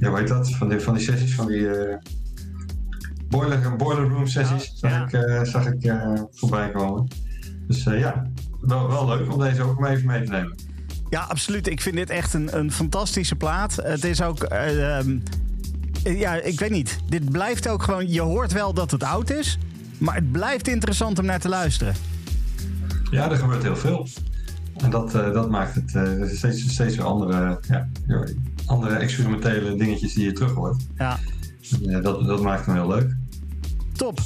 ja, 0.00 0.08
hoe 0.08 0.18
heet 0.18 0.28
dat? 0.28 0.50
Van 0.50 0.68
die, 0.68 0.80
van 0.80 0.94
die 0.94 1.02
sessies, 1.02 1.34
van 1.34 1.46
die 1.46 1.68
eh, 1.70 1.96
boiler, 3.28 3.76
boiler 3.76 4.08
room 4.08 4.26
sessies, 4.26 4.72
Ja, 4.80 4.88
zag 4.88 4.90
ja. 4.90 5.04
ik, 5.04 5.12
eh, 5.12 5.42
zag 5.42 5.66
ik 5.66 5.84
eh, 5.84 6.22
voorbij 6.30 6.70
komen. 6.70 7.08
Dus 7.66 7.86
eh, 7.86 7.98
ja, 7.98 8.30
wel, 8.60 8.88
wel 8.88 9.06
leuk 9.06 9.32
om 9.32 9.38
deze 9.40 9.62
ook 9.62 9.78
maar 9.78 9.90
even 9.90 10.06
mee 10.06 10.22
te 10.22 10.30
nemen. 10.30 10.56
Ja, 11.12 11.20
absoluut. 11.28 11.66
Ik 11.66 11.80
vind 11.80 11.96
dit 11.96 12.10
echt 12.10 12.34
een, 12.34 12.58
een 12.58 12.72
fantastische 12.72 13.34
plaat. 13.36 13.76
Het 13.82 14.04
is 14.04 14.22
ook. 14.22 14.42
eh, 14.42 14.98
ehm, 14.98 15.18
ja, 16.04 16.34
ik 16.34 16.58
weet 16.60 16.70
niet. 16.70 16.98
Dit 17.08 17.30
blijft 17.30 17.68
ook 17.68 17.82
gewoon. 17.82 18.12
Je 18.12 18.20
hoort 18.20 18.52
wel 18.52 18.72
dat 18.74 18.90
het 18.90 19.02
oud 19.02 19.30
is. 19.30 19.58
Maar 19.98 20.14
het 20.14 20.32
blijft 20.32 20.68
interessant 20.68 21.18
om 21.18 21.24
naar 21.24 21.40
te 21.40 21.48
luisteren. 21.48 21.94
Ja, 23.10 23.30
er 23.30 23.36
gebeurt 23.36 23.62
heel 23.62 23.76
veel. 23.76 24.08
En 24.76 24.90
dat, 24.90 25.14
eh, 25.14 25.32
dat 25.32 25.50
maakt 25.50 25.74
het 25.74 25.94
eh, 25.94 26.28
steeds, 26.28 26.72
steeds 26.72 26.96
weer 26.96 27.04
andere, 27.06 27.60
ja, 27.68 27.88
andere 28.66 28.94
experimentele 28.94 29.76
dingetjes 29.76 30.14
die 30.14 30.24
je 30.24 30.32
terug 30.32 30.52
hoort. 30.52 30.82
Ja, 30.98 31.18
En, 31.86 32.02
dat, 32.02 32.26
dat 32.26 32.42
maakt 32.42 32.66
hem 32.66 32.74
heel 32.74 32.88
leuk. 32.88 33.14
top. 33.92 34.20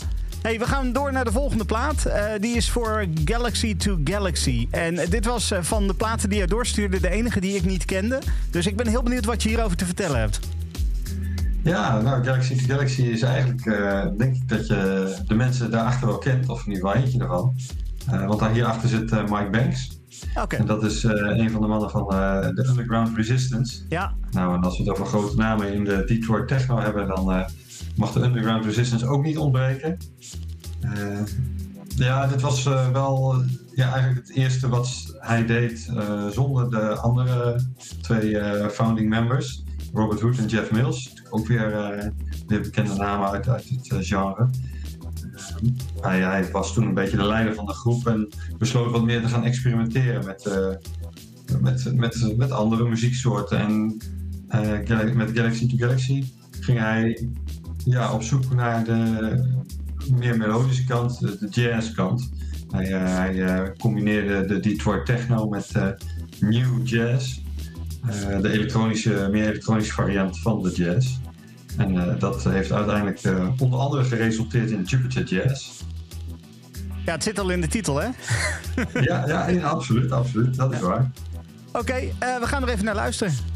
Hey, 0.46 0.59
we 0.59 0.66
gaan 0.66 0.92
door 0.92 1.12
naar 1.12 1.24
de 1.24 1.32
volgende 1.32 1.64
plaat. 1.64 2.04
Eh, 2.04 2.24
die 2.40 2.56
is 2.56 2.70
voor 2.70 3.06
Galaxy 3.24 3.76
to 3.76 3.98
Galaxy. 4.04 4.68
En 4.70 4.98
eh, 4.98 5.11
dit 5.11 5.24
was 5.24 5.50
eh, 5.50 5.62
van 5.62 5.87
de 5.87 5.94
platen 5.94 6.28
die 6.28 6.38
je 6.38 6.46
doorstuurde 6.46 7.00
de 7.00 7.09
enige 7.09 7.40
die 7.40 7.56
ik 7.56 7.64
niet 7.64 7.85
kende. 7.85 8.18
Dus 8.50 8.66
ik 8.66 8.76
ben 8.76 8.87
heel 8.87 9.02
benieuwd 9.02 9.24
wat 9.24 9.42
je 9.42 9.48
hierover 9.48 9.76
te 9.76 9.85
vertellen 9.85 10.18
hebt. 10.18 10.40
Ja, 11.62 12.00
nou, 12.00 12.24
Galaxy 12.24 12.56
to 12.56 12.74
Galaxy 12.74 13.02
is 13.02 13.22
eigenlijk, 13.22 13.64
denk 14.18 14.37
ik 14.37 14.48
dat 14.48 14.66
je 14.66 15.14
de 15.26 15.35
mensen 15.35 15.70
daarachter 15.70 16.06
wel 16.06 16.18
kent, 16.18 16.48
of 16.48 16.66
in 16.66 16.72
ieder 16.72 16.88
geval 16.88 17.02
eentje 17.02 17.20
ervan. 17.20 17.54
Want 18.26 18.40
daar 18.40 18.52
hierachter 18.52 18.88
zit 18.88 19.11
Mike 19.11 19.48
Banks. 19.50 19.98
Oké. 20.35 20.56
En 20.56 20.66
dat 20.66 20.85
is 20.85 21.02
een 21.02 21.50
van 21.50 21.61
de 21.61 21.66
mannen 21.66 21.90
van 21.90 22.06
de 22.54 22.66
Underground 22.68 23.16
Resistance. 23.16 23.82
Ja, 23.88 24.14
Nou, 24.30 24.54
en 24.54 24.62
als 24.62 24.78
we 24.78 24.82
het 24.82 24.92
over 24.92 25.06
grote 25.06 25.37
namen 25.37 25.72
in 25.72 25.85
de 25.85 26.04
Detroit 26.04 26.48
Techno 26.48 26.78
hebben, 26.78 27.06
dan 27.06 27.46
mag 27.96 28.12
de 28.12 28.22
Underground 28.22 28.64
Resistance 28.64 29.06
ook 29.06 29.22
niet 29.22 29.38
ontbreken. 29.38 29.98
Eh, 30.80 31.20
ja, 31.96 32.26
dit 32.26 32.40
was 32.40 32.66
eh, 32.66 32.90
wel 32.90 33.42
ja, 33.74 33.92
eigenlijk 33.92 34.26
het 34.26 34.37
eerste 34.37 34.68
wat 34.68 35.16
hij 35.18 35.46
deed 35.46 35.90
eh, 35.96 36.26
zonder 36.26 36.70
de 36.70 36.96
andere 36.96 37.61
twee 38.00 38.40
founding 38.70 39.09
members, 39.09 39.64
Robert 39.92 40.20
Hood 40.20 40.38
en 40.38 40.46
Jeff 40.46 40.70
Mills. 40.70 41.22
Ook 41.30 41.46
weer, 41.46 41.70
weer 42.46 42.61
bekende 42.61 42.94
namen 42.94 43.28
uit, 43.28 43.48
uit 43.48 43.68
het 43.68 44.06
genre. 44.06 44.50
Hij, 46.00 46.20
hij 46.20 46.50
was 46.50 46.72
toen 46.72 46.87
een 46.87 46.94
beetje 46.94 47.16
de 47.16 47.24
leider 47.24 47.54
van 47.54 47.66
de 47.66 47.72
groep 47.72 48.06
en 48.06 48.28
besloot 48.59 48.90
wat 48.90 49.04
meer 49.04 49.22
te 49.22 49.28
gaan 49.28 49.44
experimenteren 49.44 50.24
met, 50.24 50.50
met, 51.61 51.94
met, 51.94 52.35
met 52.37 52.50
andere 52.50 52.88
muzieksoorten. 52.88 53.59
En 53.59 54.00
met 55.16 55.30
Galaxy 55.35 55.68
to 55.68 55.76
Galaxy 55.76 56.24
ging 56.61 56.78
hij 56.78 57.28
ja, 57.87 58.12
op 58.12 58.22
zoek 58.22 58.55
naar 58.55 58.85
de 58.85 59.64
meer 60.11 60.37
melodische 60.37 60.85
kant, 60.85 61.20
de, 61.20 61.49
jazzkant. 61.51 62.31
Hij, 62.70 62.92
eh, 62.92 63.14
hij 63.14 63.44
eh, 63.44 63.70
combineerde 63.79 64.46
de 64.46 64.61
Detroit 64.61 65.07
techno 65.07 65.49
met 65.49 65.70
eh, 65.75 65.88
new 66.40 66.87
jazz, 66.87 67.40
de 68.40 68.51
elektronische, 68.51 69.29
meer 69.31 69.49
elektronische 69.49 69.92
variant 69.92 70.38
van 70.38 70.62
de 70.62 70.70
jazz. 70.70 71.16
En 71.77 72.18
dat 72.18 72.44
heeft 72.44 72.72
uiteindelijk 72.72 73.20
onder 73.59 73.79
andere 73.79 74.05
geresulteerd 74.05 74.70
in 74.70 74.83
Jupiter 74.83 75.25
Jazz. 75.25 75.70
ja, 77.05 77.12
het 77.12 77.22
zit 77.22 77.38
al 77.38 77.51
in 77.51 77.61
de 77.61 77.66
titel, 77.66 77.96
hè? 77.96 78.09
ja, 79.01 79.49
ja, 79.49 79.61
absoluut, 79.68 80.12
absoluut, 80.12 80.57
dat 80.57 80.72
is 80.72 80.81
waar. 80.81 81.11
Oké, 81.72 82.01
we 82.18 82.46
gaan 82.46 82.62
er 82.62 82.68
even 82.68 82.85
naar 82.85 82.94
luisteren. 82.94 83.56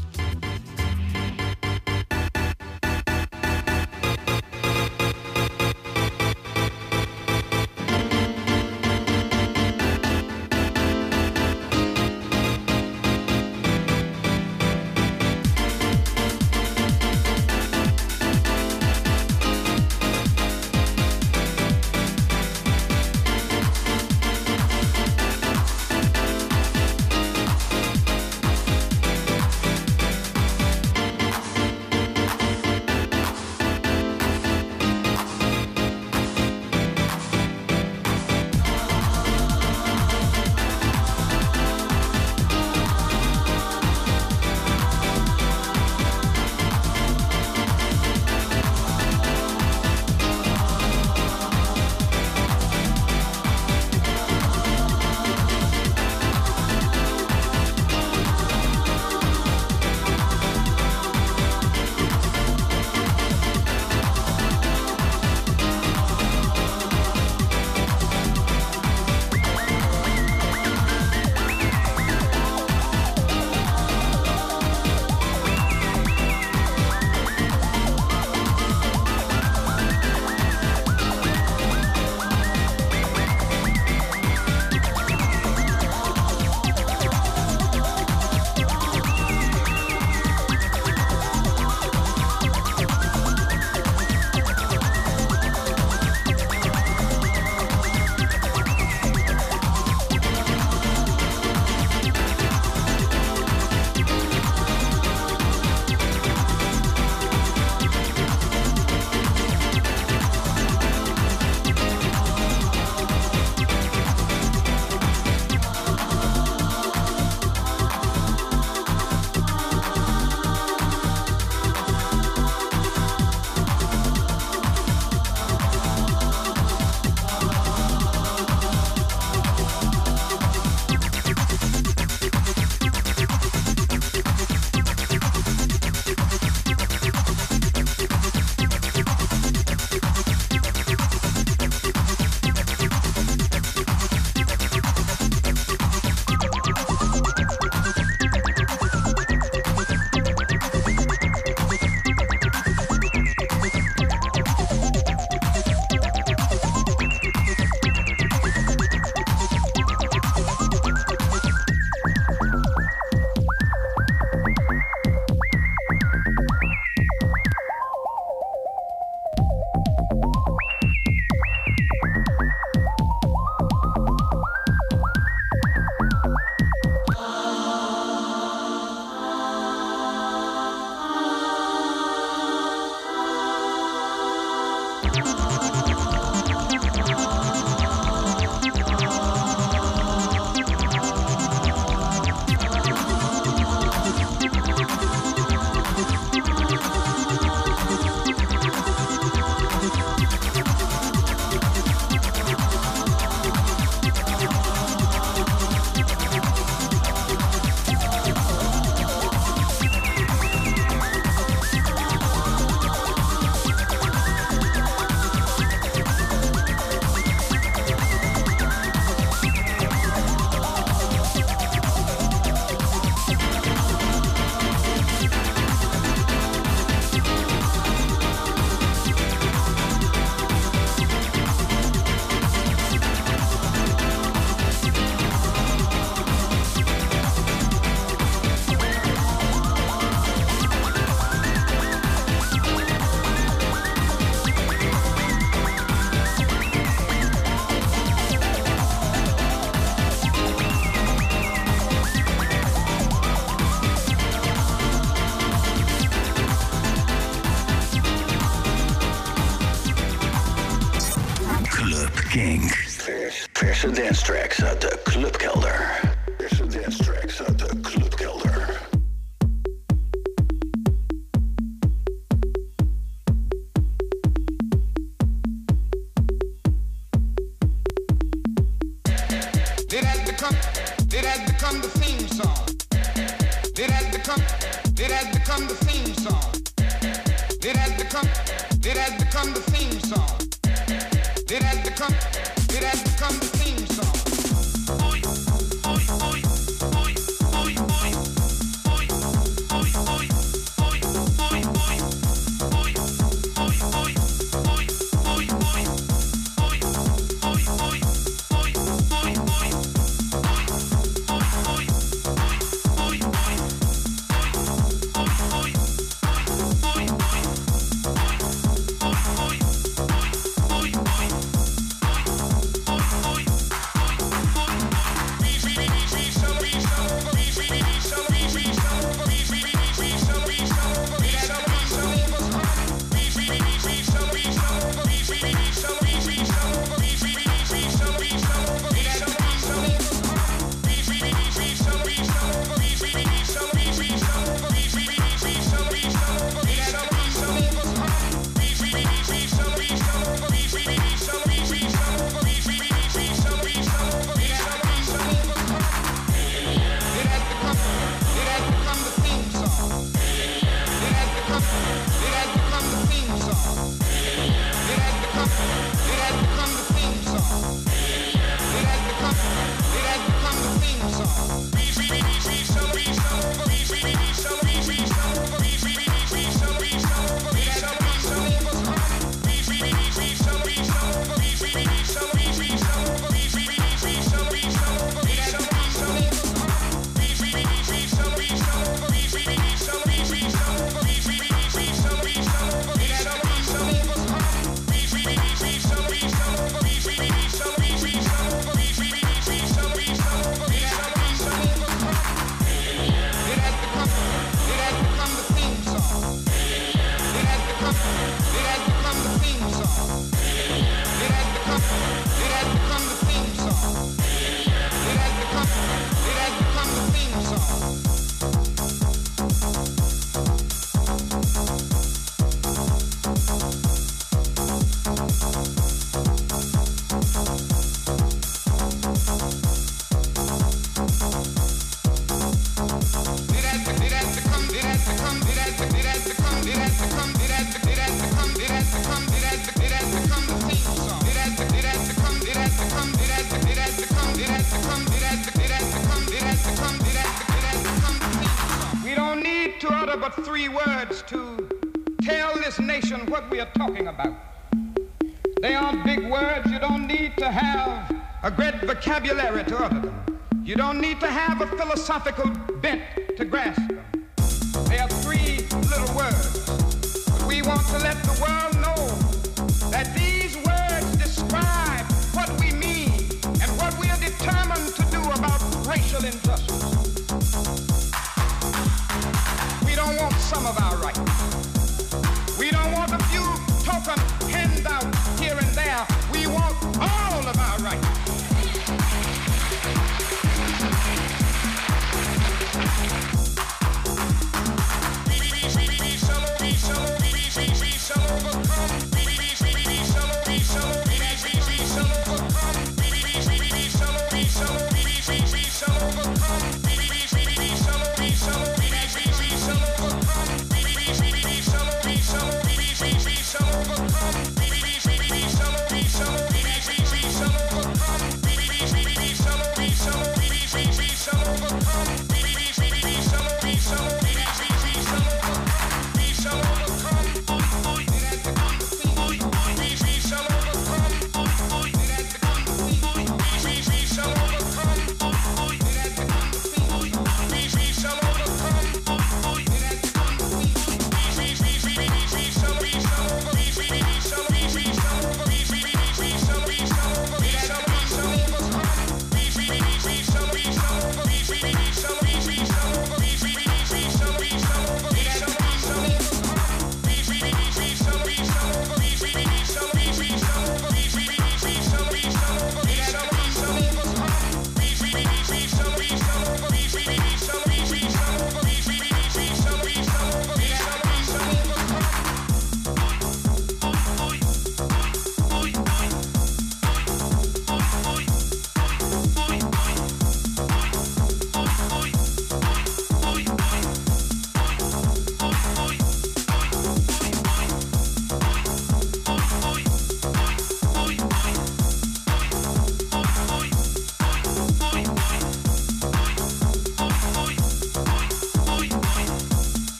Philosophical 462.01 462.50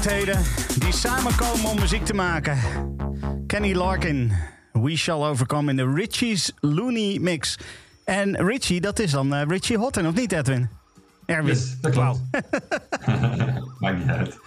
grootheden 0.00 0.42
die 0.78 0.92
samenkomen 0.92 1.70
om 1.70 1.78
muziek 1.78 2.04
te 2.04 2.14
maken. 2.14 2.58
Kenny 3.46 3.74
Larkin, 3.74 4.32
We 4.72 4.96
Shall 4.96 5.22
Overcome 5.22 5.70
in 5.70 5.76
de 5.76 5.92
Richie's 5.94 6.52
Looney 6.60 7.18
Mix. 7.18 7.58
En 8.04 8.46
Richie, 8.46 8.80
dat 8.80 8.98
is 8.98 9.10
dan 9.10 9.34
eh, 9.34 9.46
Richie 9.46 9.78
Hotten, 9.78 10.06
of 10.06 10.14
niet 10.14 10.32
Edwin? 10.32 10.68
Erwin. 11.26 11.46
Yes, 11.46 11.80
dat 11.80 11.92
klopt. 11.92 12.20
Maakt 13.80 13.98
niet 13.98 14.08
uit. 14.08 14.38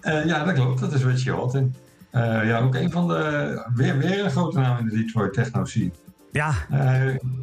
Eh, 0.00 0.26
ja, 0.26 0.44
dat 0.44 0.54
klopt. 0.54 0.80
Dat 0.80 0.92
is 0.92 1.04
Richie 1.04 1.32
Houghton. 1.32 1.74
Eh 2.10 2.46
ja, 2.46 2.58
ook 2.58 2.74
een 2.74 2.90
van 2.90 3.08
de... 3.08 3.70
Weer, 3.74 3.98
weer 3.98 4.24
een 4.24 4.30
grote 4.30 4.58
naam 4.58 4.78
in 4.78 4.88
de 4.88 4.96
Detroit 4.96 5.32
techno 5.32 5.64
scene. 5.64 5.90
Ja, 6.32 6.54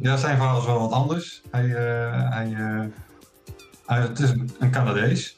ja, 0.00 0.16
zijn 0.16 0.36
verhaal 0.36 0.58
is 0.58 0.66
wel 0.66 0.80
wat 0.80 0.92
anders. 0.92 1.42
Hij, 1.50 1.66
hij, 2.30 2.56
hij, 3.86 4.00
het 4.00 4.18
is 4.18 4.30
een 4.58 4.70
Canadees. 4.70 5.35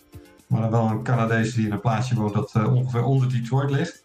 Maar 0.48 0.70
wel 0.70 0.88
een 0.90 1.02
Canadees 1.02 1.54
die 1.54 1.66
in 1.66 1.72
een 1.72 1.80
plaatsje 1.80 2.14
woont 2.14 2.34
dat 2.34 2.54
eh, 2.54 2.74
ongeveer 2.74 3.04
onder 3.04 3.28
Detroit 3.28 3.70
ligt. 3.70 4.04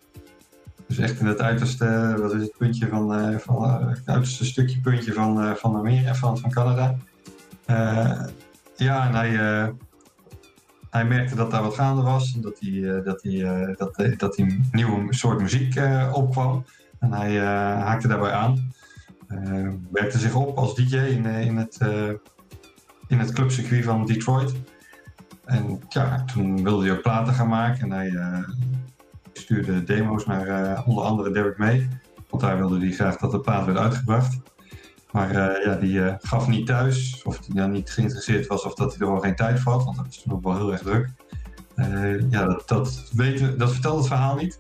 Dus 0.87 0.97
echt 0.97 1.19
in 1.19 1.25
het 1.25 1.41
uiterste, 1.41 2.15
wat 2.19 2.33
is 2.33 2.41
het 2.41 2.57
puntje 2.57 2.87
van, 2.87 3.13
eh, 3.13 3.37
van 3.37 3.63
eh, 3.63 3.89
het 3.89 4.01
uiterste 4.05 4.45
stukje 4.45 4.79
puntje 4.79 5.13
van, 5.13 5.41
eh, 5.41 5.51
van 5.51 5.75
Amerika, 5.75 6.15
van, 6.15 6.37
van 6.37 6.51
Canada. 6.51 6.95
Eh, 7.65 8.23
ja, 8.75 9.07
en 9.07 9.15
hij, 9.15 9.39
eh, 9.39 9.69
hij 10.89 11.05
merkte 11.05 11.35
dat 11.35 11.51
daar 11.51 11.61
wat 11.61 11.73
gaande 11.73 12.01
was. 12.01 12.33
Dat 12.33 12.59
hij, 12.59 12.95
eh, 12.97 13.03
dat 13.03 13.23
hij, 13.23 13.43
eh, 13.43 13.77
dat, 13.77 13.97
eh, 13.97 14.17
dat 14.17 14.37
een 14.37 14.65
nieuwe 14.71 15.13
soort 15.13 15.39
muziek 15.41 15.75
eh, 15.75 16.11
opkwam. 16.13 16.65
En 16.99 17.13
hij 17.13 17.39
eh, 17.39 17.45
haakte 17.85 18.07
daarbij 18.07 18.31
aan. 18.31 18.71
Eh, 19.27 19.69
werkte 19.91 20.19
zich 20.19 20.35
op 20.35 20.57
als 20.57 20.75
DJ 20.75 20.95
in, 20.97 21.25
eh, 21.25 21.45
in, 21.45 21.57
het, 21.57 21.77
eh, 21.77 22.09
in 23.07 23.19
het 23.19 23.31
clubcircuit 23.31 23.83
van 23.83 24.05
Detroit. 24.05 24.53
En 25.45 25.81
ja, 25.89 26.23
toen 26.23 26.63
wilde 26.63 26.85
hij 26.85 26.95
ook 26.95 27.01
platen 27.01 27.33
gaan 27.33 27.47
maken. 27.47 27.81
En 27.81 27.91
hij 27.91 28.09
eh, 28.09 28.49
stuurde 29.33 29.83
demo's 29.83 30.25
naar 30.25 30.47
eh, 30.47 30.87
onder 30.87 31.03
andere 31.03 31.31
Derek 31.31 31.57
May. 31.57 31.89
Want 32.29 32.43
daar 32.43 32.57
wilde 32.57 32.79
hij 32.79 32.91
graag 32.91 33.17
dat 33.17 33.31
de 33.31 33.39
plaat 33.39 33.65
werd 33.65 33.77
uitgebracht. 33.77 34.39
Maar 35.11 35.29
eh, 35.29 35.65
ja, 35.65 35.75
die 35.75 36.17
gaf 36.19 36.47
niet 36.47 36.65
thuis. 36.67 37.21
Of 37.23 37.37
hij 37.45 37.55
dan 37.55 37.71
niet 37.71 37.89
geïnteresseerd 37.89 38.47
was 38.47 38.63
of 38.63 38.73
dat 38.73 38.91
hij 38.91 39.01
er 39.01 39.11
wel 39.11 39.21
geen 39.21 39.35
tijd 39.35 39.59
voor 39.59 39.71
had. 39.71 39.83
Want 39.83 39.97
dat 39.97 40.05
was 40.05 40.21
toen 40.21 40.33
ook 40.33 40.43
wel 40.43 40.55
heel 40.55 40.71
erg 40.71 40.81
druk. 40.81 41.09
Ja, 42.29 42.45
dat, 42.45 42.63
dat, 42.67 43.09
weten, 43.13 43.57
dat 43.57 43.71
vertelt 43.71 43.97
het 43.97 44.07
verhaal 44.07 44.35
niet. 44.35 44.59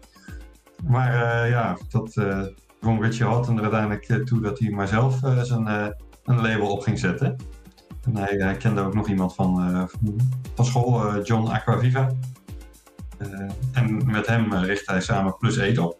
Maar 0.87 1.47
ja, 1.47 1.77
dat 1.89 2.15
uh, 2.15 2.41
dwong 2.79 3.01
Richie 3.01 3.25
Houghton 3.25 3.57
er 3.57 3.61
uiteindelijk 3.61 4.25
toe 4.25 4.41
dat 4.41 4.59
hij 4.59 4.69
maar 4.69 4.87
zelf 4.87 5.19
zijn, 5.41 5.67
een 6.23 6.41
label 6.41 6.67
op 6.67 6.81
ging 6.81 6.99
zetten. 6.99 7.35
En 8.05 8.15
hij, 8.15 8.35
hij 8.37 8.57
kende 8.57 8.81
ook 8.81 8.93
nog 8.93 9.07
iemand 9.09 9.35
van, 9.35 9.61
eh, 9.61 9.83
van- 10.55 10.65
school, 10.65 11.07
eh, 11.07 11.23
John 11.23 11.47
Aquaviva. 11.47 12.11
Eh, 13.17 13.27
en 13.73 14.01
met 14.05 14.27
hem 14.27 14.53
richtte 14.53 14.91
hij 14.91 15.01
samen 15.01 15.37
Plus 15.37 15.59
8 15.59 15.77
op. 15.77 15.97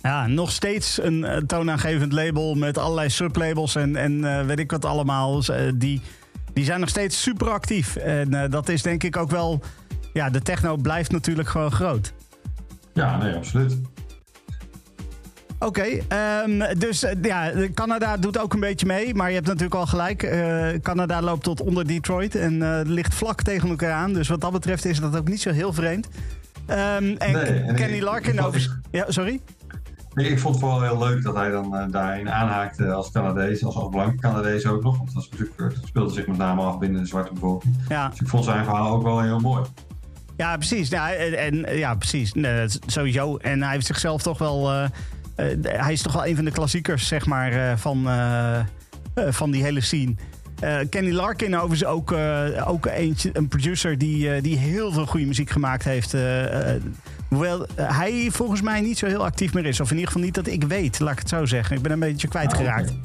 ja, 0.00 0.26
nog 0.26 0.50
steeds 0.50 1.02
een 1.02 1.46
toonaangevend 1.46 2.12
label 2.12 2.54
met 2.54 2.78
allerlei 2.78 3.08
sublabels 3.10 3.74
en, 3.74 3.96
en 3.96 4.46
weet 4.46 4.58
ik 4.58 4.70
wat 4.70 4.84
allemaal. 4.84 5.34
Dus, 5.36 5.50
die, 5.74 6.00
die 6.52 6.64
zijn 6.64 6.80
nog 6.80 6.88
steeds 6.88 7.22
super 7.22 7.50
actief. 7.50 7.96
En 7.96 8.50
dat 8.50 8.68
is 8.68 8.82
denk 8.82 9.02
ik 9.02 9.16
ook 9.16 9.30
wel... 9.30 9.60
Ja, 10.12 10.30
de 10.30 10.42
techno 10.42 10.76
blijft 10.76 11.10
natuurlijk 11.10 11.48
gewoon 11.48 11.72
groot. 11.72 12.12
Ja, 12.92 13.16
nee, 13.16 13.34
absoluut. 13.34 13.76
Oké, 15.64 15.82
ehm, 16.08 16.78
dus 16.78 17.02
eh, 17.02 17.12
ja, 17.22 17.50
Canada 17.74 18.16
doet 18.16 18.38
ook 18.38 18.52
een 18.54 18.60
beetje 18.60 18.86
mee. 18.86 19.14
Maar 19.14 19.28
je 19.28 19.34
hebt 19.34 19.46
natuurlijk 19.46 19.74
al 19.74 19.86
gelijk. 19.86 20.22
eh, 20.22 20.68
Canada 20.82 21.22
loopt 21.22 21.42
tot 21.42 21.60
onder 21.60 21.86
Detroit 21.86 22.34
en 22.34 22.62
eh, 22.62 22.80
ligt 22.84 23.14
vlak 23.14 23.42
tegen 23.42 23.68
elkaar 23.68 23.92
aan. 23.92 24.12
Dus 24.12 24.28
wat 24.28 24.40
dat 24.40 24.52
betreft 24.52 24.84
is 24.84 25.00
dat 25.00 25.16
ook 25.16 25.28
niet 25.28 25.40
zo 25.40 25.50
heel 25.50 25.72
vreemd. 25.72 26.08
Ehm, 26.66 27.14
en 27.18 27.32
Nee, 27.32 27.74
Kenny 27.74 28.00
Larkin 28.00 28.34
ik 28.38 28.44
over... 28.44 28.80
Ja, 28.90 29.04
sorry? 29.08 29.40
Nee, 30.14 30.28
ik 30.28 30.38
vond 30.38 30.54
het 30.54 30.64
vooral 30.64 30.82
heel 30.82 30.98
leuk 30.98 31.22
dat 31.22 31.34
hij 31.34 31.50
dan 31.50 31.90
daarin 31.90 32.30
aanhaakte 32.30 32.92
als 32.92 33.10
Canadees, 33.10 33.64
als, 33.64 33.74
als 33.76 33.88
blanke 33.88 34.16
Canadees 34.16 34.66
ook 34.66 34.82
nog. 34.82 34.96
Want 34.98 35.14
dat, 35.14 35.22
is 35.22 35.28
natuurlijk, 35.30 35.58
dat 35.74 35.86
speelde 35.86 36.12
zich 36.12 36.26
met 36.26 36.36
name 36.36 36.62
af 36.62 36.78
binnen 36.78 37.00
de 37.00 37.06
zwarte 37.06 37.32
bevolking. 37.32 37.76
Ja, 37.88 38.08
Dus 38.08 38.20
ik 38.20 38.28
vond 38.28 38.44
zijn 38.44 38.64
verhaal 38.64 38.92
ook 38.94 39.02
wel 39.02 39.20
heel 39.20 39.38
mooi. 39.40 39.62
ja 40.36 40.56
precies. 40.56 40.88
Ja, 40.88 41.12
en, 41.12 41.38
en- 41.64 41.76
ja, 41.78 41.94
precies. 41.94 42.32
Nee, 42.32 42.66
sowieso. 42.86 43.36
En 43.36 43.62
hij 43.62 43.72
heeft 43.72 43.86
zichzelf 43.86 44.22
toch 44.22 44.38
wel... 44.38 44.70
eh, 45.34 45.46
hij 45.62 45.92
is 45.92 46.02
toch 46.02 46.12
wel 46.12 46.26
een 46.26 46.36
van 46.36 46.44
de 46.44 46.50
klassiekers, 46.50 47.06
zeg 47.08 47.26
maar, 47.26 47.52
eh, 47.52 47.76
van, 47.76 48.08
eh, 48.08 48.60
van 49.28 49.50
die 49.50 49.62
hele 49.62 49.80
scene. 49.80 50.14
Eh, 50.60 50.76
Kenny 50.90 51.12
Larkin 51.12 51.56
overigens 51.56 51.84
ook, 51.84 52.12
ook 52.66 52.86
eentje, 52.86 53.30
een 53.32 53.48
producer 53.48 53.98
die, 53.98 54.40
die 54.40 54.56
heel 54.58 54.92
veel 54.92 55.06
goede 55.06 55.26
muziek 55.26 55.50
gemaakt 55.50 55.84
heeft. 55.84 56.14
hoewel 57.28 57.66
hij 57.76 58.28
volgens 58.32 58.62
mij 58.62 58.80
niet 58.80 58.98
zo 58.98 59.06
heel 59.06 59.24
actief 59.24 59.54
meer 59.54 59.66
is. 59.66 59.80
Of 59.80 59.86
in 59.90 59.96
ieder 59.96 60.10
geval 60.12 60.24
niet 60.26 60.34
dat 60.34 60.46
ik 60.46 60.64
weet, 60.64 61.00
laat 61.00 61.12
ik 61.12 61.18
het 61.18 61.28
zo 61.28 61.44
zeggen. 61.46 61.76
Ik 61.76 61.82
ben 61.82 61.92
een 61.92 61.98
beetje 61.98 62.28
kwijtgeraakt. 62.28 62.90
Ah. 62.90 62.96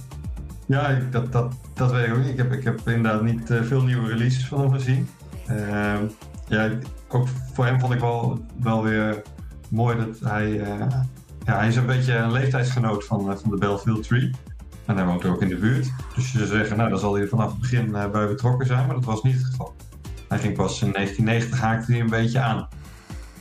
Ja, 0.68 0.88
ik- 0.88 1.12
dat, 1.12 1.32
dat, 1.32 1.54
dat 1.74 1.92
weet 1.92 2.08
ik 2.08 2.14
ook 2.14 2.20
niet. 2.20 2.30
Ik 2.30 2.38
heb, 2.38 2.52
ik 2.54 2.64
heb 2.64 2.80
inderdaad 2.86 3.22
niet 3.24 3.50
veel 3.64 3.82
nieuwe 3.84 4.08
releases 4.08 4.46
van 4.48 4.60
hem 4.60 4.72
gezien. 4.72 5.08
Ehm, 5.48 6.04
ja, 6.48 6.70
ook 7.08 7.28
voor 7.54 7.66
hem 7.66 7.80
vond 7.80 7.94
ik 7.94 8.00
wel, 8.00 8.46
wel 8.62 8.84
weer 8.84 9.22
mooi 9.70 9.98
dat 9.98 10.20
hij... 10.32 10.62
ja, 11.48 11.58
hij 11.58 11.68
is 11.68 11.76
een 11.76 11.86
beetje 11.86 12.16
een 12.16 12.32
leeftijdsgenoot 12.32 13.06
van, 13.06 13.32
eh, 13.32 13.38
van 13.38 13.52
de 13.52 13.58
Belleville 13.58 14.00
Tree. 14.00 14.32
En 14.86 14.96
hij 14.96 15.06
woont 15.06 15.26
ook 15.26 15.42
in 15.42 15.48
de 15.48 15.56
buurt. 15.56 15.92
Dus 16.16 16.32
je 16.32 16.38
zou 16.38 16.50
zeggen, 16.50 16.78
nou, 16.78 16.90
dan 16.90 17.00
zal 17.00 17.16
hij 17.16 17.28
vanaf 17.28 17.50
het 17.50 17.60
begin 17.60 17.96
eh, 17.96 18.10
bij 18.10 18.28
betrokken 18.28 18.68
zijn. 18.68 18.86
Maar 18.86 18.96
dat 18.96 19.06
was 19.06 19.24
niet 19.24 19.34
het 19.34 19.46
geval. 19.46 19.76
Hij 20.28 20.40
ging 20.40 20.56
pas 20.56 20.82
in 20.82 20.92
1990 20.92 21.60
haakte 21.60 21.92
hij 21.92 22.02
een 22.02 22.10
beetje 22.10 22.40
aan 22.40 22.68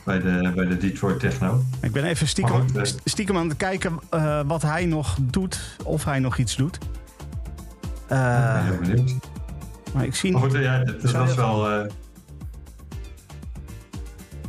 bij 0.03 0.19
de, 0.19 0.51
bij 0.55 0.65
de 0.65 0.77
Detroit 0.77 1.19
Techno. 1.19 1.63
Ik 1.81 1.91
ben 1.91 2.03
even 2.03 2.27
stiekem, 2.27 2.65
eh. 2.75 2.83
stiekem 3.03 3.37
aan 3.37 3.47
het 3.47 3.57
kijken 3.57 3.99
wat 4.47 4.61
hij 4.61 4.85
nog 4.85 5.17
doet. 5.21 5.77
Of 5.83 6.03
hij 6.03 6.19
nog 6.19 6.37
iets 6.37 6.55
doet. 6.55 6.75
Ik 6.75 6.81
ben 8.07 8.63
heel 8.63 8.77
benieuwd. 8.79 9.13
maar 9.93 10.05
ik 10.05 10.15
zie 10.15 10.31
Maar 10.31 10.41
goed, 10.41 10.51
ja, 10.51 10.83
Zo 11.05 11.17
was 11.17 11.35
wel. 11.35 11.69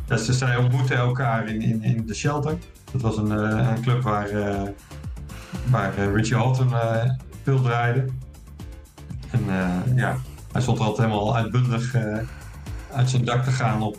ja, 0.06 0.16
ze, 0.16 0.32
zij 0.32 0.56
ontmoetten 0.56 0.96
elkaar 0.96 1.48
in, 1.48 1.60
in, 1.60 1.82
in 1.82 2.06
de 2.06 2.14
Shelter. 2.14 2.58
Dat 2.92 3.00
was 3.00 3.16
een, 3.16 3.32
eh, 3.32 3.70
een 3.74 3.82
club 3.82 4.02
waar, 4.02 4.28
eh, 4.28 4.62
waar 5.70 5.98
eh, 5.98 6.12
Richie 6.12 6.36
eh 6.36 7.10
veel 7.42 7.60
draaide. 7.62 8.04
En 9.30 9.44
ja, 9.94 10.16
hij 10.52 10.60
stond 10.60 10.78
er 10.78 10.84
altijd 10.84 11.08
helemaal 11.08 11.36
uitbundig 11.36 11.94
uit 12.92 13.10
zijn 13.10 13.24
dak 13.24 13.44
te 13.44 13.50
gaan 13.50 13.82
op, 13.82 13.96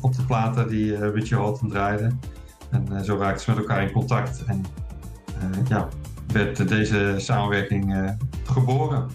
op 0.00 0.16
de 0.16 0.22
platen 0.22 0.68
die 0.68 1.10
Richie 1.10 1.36
Houghton 1.36 1.68
draaide. 1.68 2.10
En 2.70 3.04
zo 3.04 3.16
raakten 3.16 3.44
ze 3.44 3.50
met 3.50 3.58
elkaar 3.58 3.82
in 3.82 3.92
contact. 3.92 4.44
En 4.44 4.64
ja, 5.68 5.88
werd 6.32 6.68
deze 6.68 7.14
samenwerking 7.18 8.16
geboren. 8.44 9.08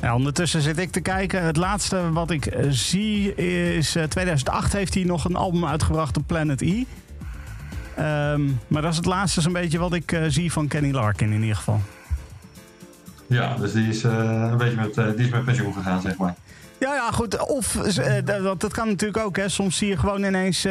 Ja, 0.00 0.14
ondertussen 0.14 0.60
zit 0.60 0.78
ik 0.78 0.90
te 0.90 1.00
kijken. 1.00 1.44
Het 1.44 1.56
laatste 1.56 2.12
wat 2.12 2.30
ik 2.30 2.56
zie 2.68 3.34
is... 3.34 3.96
eh, 3.96 4.04
2008 4.04 4.72
heeft 4.72 4.94
hij 4.94 5.04
nog 5.04 5.24
een 5.24 5.36
album 5.36 5.66
uitgebracht 5.66 6.16
op 6.16 6.26
Planet 6.26 6.60
E. 6.60 6.84
Ehm, 8.00 8.42
maar 8.66 8.82
dat 8.82 8.90
is 8.90 8.96
het 8.96 9.06
laatste 9.06 9.40
zo'n 9.40 9.52
beetje 9.52 9.78
wat 9.78 9.92
ik 9.92 10.12
eh, 10.12 10.22
zie 10.28 10.52
van 10.52 10.68
Kenny 10.68 10.90
Larkin 10.92 11.32
in 11.32 11.40
ieder 11.40 11.56
geval. 11.56 11.80
Ja, 13.30 13.56
dus 13.56 13.72
die 13.72 13.88
is, 13.88 14.04
eh, 14.04 14.48
een 14.50 14.56
beetje 14.56 14.76
met, 14.76 14.98
eh, 14.98 15.04
die 15.16 15.24
is 15.24 15.30
met 15.30 15.44
pensioen 15.44 15.72
gegaan, 15.72 16.00
zeg 16.00 16.16
maar. 16.16 16.34
Ja, 16.80 16.94
ja, 16.94 17.10
goed. 17.10 17.48
Of, 17.48 17.76
eh, 17.76 18.24
dat, 18.58 18.72
kan 18.72 18.88
natuurlijk 18.88 19.24
ook. 19.24 19.36
Hè. 19.36 19.48
Soms 19.48 19.76
zie 19.76 19.88
je 19.88 19.96
gewoon 19.96 20.24
ineens 20.24 20.66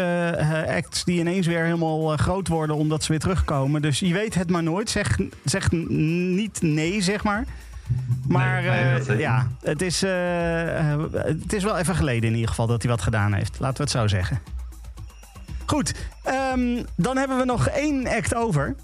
acts 0.67 1.03
die 1.03 1.19
ineens 1.19 1.47
weer 1.47 1.63
helemaal 1.63 2.17
groot 2.17 2.47
worden 2.47 2.75
omdat 2.75 3.03
ze 3.03 3.11
weer 3.11 3.19
terugkomen. 3.19 3.81
Dus 3.81 3.99
je 3.99 4.13
weet 4.13 4.35
het 4.35 4.49
maar 4.49 4.63
nooit. 4.63 4.89
Zeg, 4.89 5.17
zeg 5.43 5.71
niet 5.71 6.61
nee, 6.61 7.01
zeg 7.01 7.23
maar. 7.23 7.45
Maar 8.27 8.61
Nee, 8.61 9.17
ja, 9.17 9.47
het 9.61 9.81
is, 9.81 10.01
het 10.01 11.53
is 11.53 11.63
wel 11.63 11.77
even 11.77 11.95
geleden 11.95 12.29
in 12.29 12.33
ieder 12.33 12.49
geval 12.49 12.67
dat 12.67 12.81
hij 12.81 12.91
wat 12.91 13.01
gedaan 13.01 13.33
heeft. 13.33 13.59
Laten 13.59 13.77
we 13.77 13.83
het 13.83 13.91
zo 13.91 14.07
zeggen. 14.07 14.39
Goed, 15.69 15.93
ehm, 16.23 16.83
dan 16.95 17.17
hebben 17.17 17.37
we 17.37 17.45
nog 17.45 17.67
één 17.67 18.07
act 18.07 18.35
over. 18.35 18.75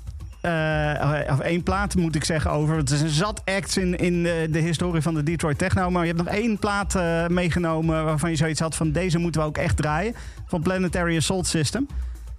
Eh, 0.42 1.28
of 1.32 1.40
één 1.40 1.64
plaat 1.64 1.96
moet 1.96 2.16
ik 2.16 2.24
zeggen 2.24 2.52
over. 2.52 2.78
Het 2.78 2.90
is 2.90 3.02
een 3.02 3.10
zat 3.10 3.42
acts 3.46 3.78
in, 3.78 3.96
in 3.98 4.24
de, 4.24 4.48
de 4.52 4.60
historie 4.60 5.02
van 5.02 5.14
de 5.14 5.24
Detroit 5.24 5.58
Techno. 5.58 5.90
Maar 5.90 6.06
je 6.06 6.14
hebt 6.14 6.24
nog 6.24 6.34
één 6.34 6.58
plaat 6.60 6.96
eh, 6.96 7.28
meegenomen 7.28 8.06
waarvan 8.06 8.30
je 8.30 8.36
zoiets 8.36 8.60
had 8.60 8.76
van 8.76 8.92
deze 8.92 9.18
moeten 9.18 9.42
we 9.42 9.48
ook 9.48 9.58
echt 9.58 9.78
draaien. 9.78 10.16
Van 10.48 10.62
Planetary 10.62 11.18
Assault 11.18 11.48
System. 11.48 11.88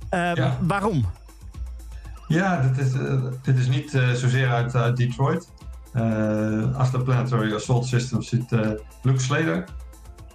Eh, 0.08 0.34
Ja. 0.34 0.58
Waarom? 0.60 1.04
Ja, 2.28 2.60
dit 2.60 2.86
is, 2.86 2.92
eh, 2.92 3.14
dit 3.42 3.58
is 3.58 3.66
niet 3.68 3.94
eh, 3.94 4.10
zozeer 4.10 4.48
uit, 4.50 4.74
uit 4.74 4.96
Detroit. 4.96 5.48
Eh, 5.92 6.76
achter 6.76 7.02
Planetary 7.02 7.54
Assault 7.54 7.86
System 7.86 8.22
zit 8.22 8.52
eh, 8.52 8.70
Luke 9.02 9.20
Slater, 9.20 9.64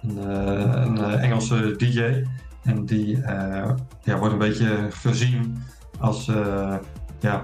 een, 0.02 0.18
eh, 0.18 0.82
een 0.84 0.98
eh, 1.04 1.22
Engelse 1.22 1.74
DJ. 1.76 2.24
En 2.62 2.84
die 2.84 3.22
eh, 3.22 3.74
wordt 4.04 4.32
een 4.32 4.38
beetje 4.38 4.88
gezien 4.90 5.62
als, 5.98 6.28
eh, 6.28 6.76
ja, 7.20 7.42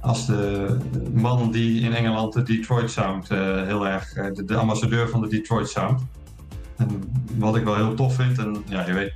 als 0.00 0.26
de 0.26 0.76
man 1.14 1.50
die 1.50 1.80
in 1.80 1.92
Engeland 1.92 2.32
de 2.32 2.42
Detroit 2.42 2.90
Sound 2.90 3.30
eh, 3.30 3.62
heel 3.62 3.86
erg, 3.86 4.12
de, 4.12 4.44
de 4.44 4.56
ambassadeur 4.56 5.08
van 5.08 5.20
de 5.20 5.28
Detroit 5.28 5.68
Sound. 5.68 6.02
En 6.76 7.02
wat 7.36 7.56
ik 7.56 7.64
wel 7.64 7.74
heel 7.74 7.94
tof 7.94 8.14
vind, 8.14 8.38
en 8.38 8.56
ja, 8.68 8.86
je 8.86 8.92
weet, 8.92 9.14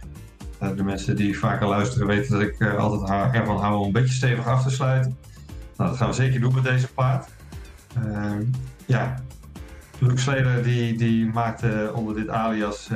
de 0.76 0.82
mensen 0.82 1.16
die 1.16 1.38
vaker 1.38 1.68
luisteren 1.68 2.06
weten 2.06 2.32
dat 2.32 2.40
ik 2.40 2.62
altijd 2.62 3.34
ervan 3.34 3.60
hou 3.60 3.78
om 3.78 3.86
een 3.86 3.92
beetje 3.92 4.14
stevig 4.14 4.46
af 4.46 4.62
te 4.62 4.70
sluiten. 4.70 5.16
Nou, 5.76 5.90
dat 5.90 5.98
gaan 5.98 6.08
we 6.08 6.14
zeker 6.14 6.40
doen 6.40 6.54
met 6.54 6.64
deze 6.64 6.92
plaat. 6.92 7.28
Eh, 7.94 8.32
ja, 8.86 9.14
Luke 9.98 10.62
die, 10.62 10.96
die 10.96 11.26
maakte 11.26 11.92
onder 11.94 12.14
dit 12.14 12.28
alias... 12.28 12.90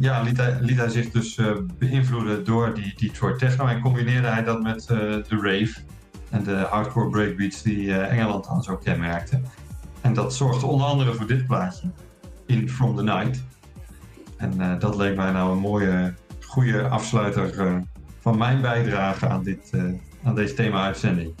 ja, 0.00 0.22
liet 0.22 0.36
hij, 0.36 0.56
liet 0.60 0.76
hij 0.76 0.88
zich 0.88 1.10
dus 1.10 1.36
eh, 1.36 1.56
beïnvloeden 1.78 2.44
door 2.44 2.74
die 2.74 2.94
Detroit 2.96 3.38
techno 3.38 3.66
en 3.66 3.80
combineerde 3.80 4.28
hij 4.28 4.42
dat 4.42 4.62
met 4.62 4.80
eh, 4.80 4.98
de 4.98 5.24
rave 5.28 5.74
en 6.30 6.42
de 6.42 6.54
hardcore 6.54 7.08
breakbeats 7.08 7.62
die 7.62 7.92
eh, 7.92 8.18
Engeland 8.18 8.44
dan 8.44 8.62
zo 8.62 8.76
kenmerkte. 8.76 9.40
En 10.00 10.14
dat 10.14 10.34
zorgde 10.34 10.66
onder 10.66 10.86
andere 10.86 11.14
voor 11.14 11.26
dit 11.26 11.46
plaatje, 11.46 11.90
In 12.46 12.68
From 12.68 12.96
The 12.96 13.02
Night. 13.02 13.44
En 14.36 14.78
dat 14.78 14.96
leek 14.96 15.16
mij 15.16 15.30
nou 15.30 15.52
een 15.52 15.58
mooie, 15.58 16.14
goede 16.40 16.88
afsluiter 16.88 17.82
van 18.20 18.38
mijn 18.38 18.60
bijdrage 18.60 19.28
aan, 19.28 19.42
dit, 19.42 19.72
aan 20.22 20.34
deze 20.34 20.54
thema-uitzending. 20.54 21.34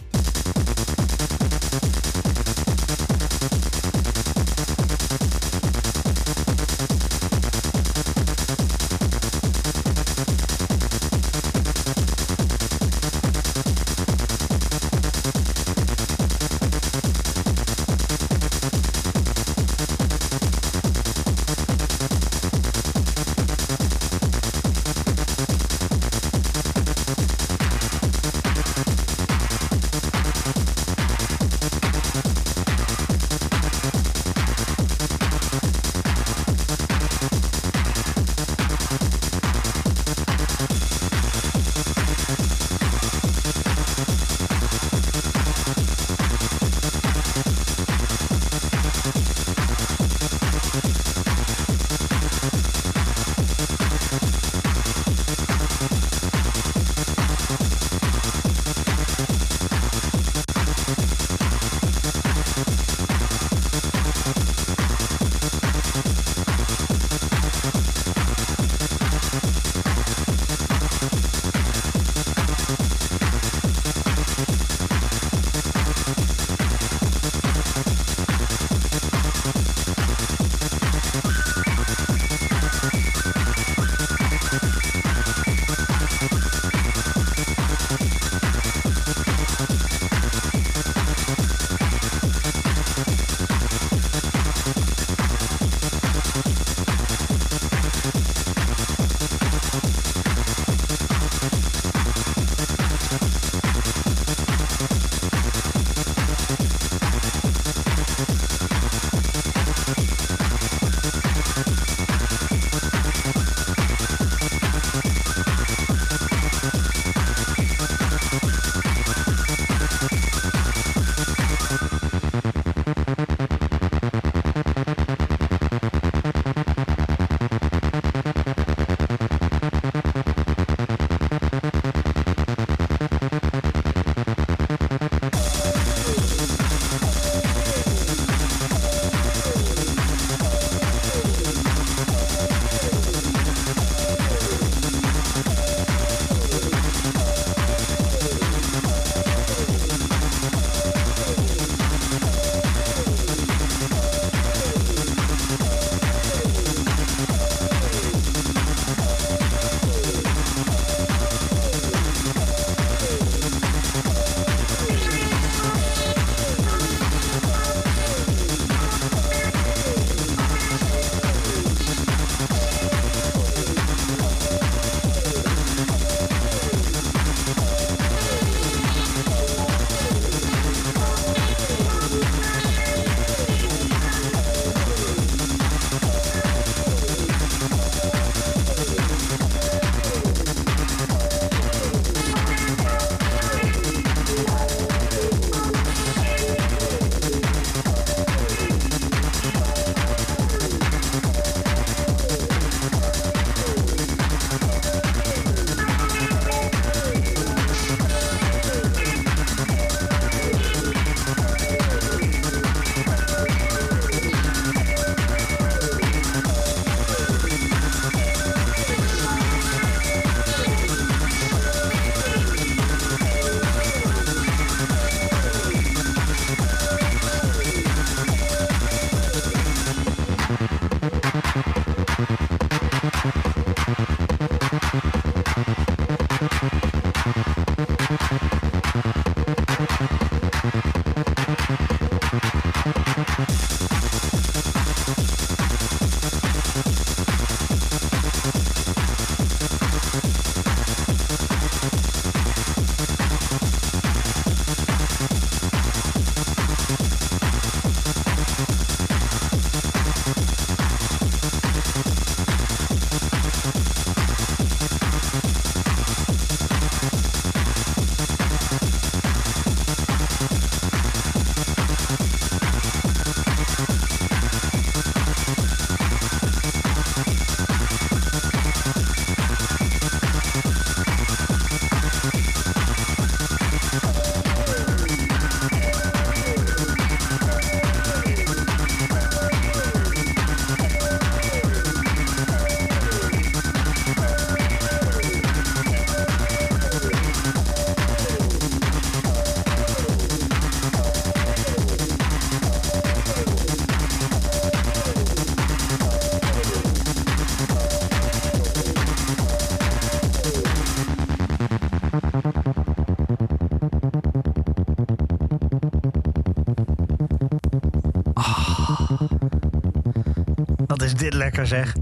Dit 321.14 321.34
lekker 321.34 321.66
zeg. 321.66 321.94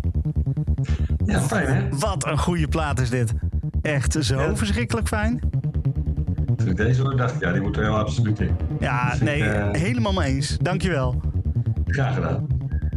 Ja, 1.27 1.41
fijn 1.41 1.67
hè? 1.67 1.89
Wat 1.99 2.27
een 2.27 2.39
goede 2.39 2.69
plaat 2.69 3.01
is 3.01 3.11
dit. 3.11 3.33
Echt 3.83 4.17
zo 4.21 4.41
Ja. 4.41 4.57
verschrikkelijk 4.57 5.09
fijn. 5.09 5.41
Toen 6.57 6.69
ik 6.69 6.77
deze 6.77 7.01
hoorde, 7.01 7.17
dacht 7.17 7.35
ik, 7.35 7.41
ja, 7.41 7.53
die 7.53 7.61
moet 7.61 7.77
er 7.77 7.83
heel 7.83 7.97
absoluut 7.99 8.41
in. 8.41 8.57
Ja, 8.81 9.11
Dus 9.11 9.21
nee, 9.21 9.39
ik, 9.39 9.45
eh, 9.53 9.71
helemaal 9.73 10.13
mee 10.13 10.35
eens. 10.35 10.57
Dankjewel. 10.63 11.21
Graag 11.87 12.15
gedaan. 12.15 12.47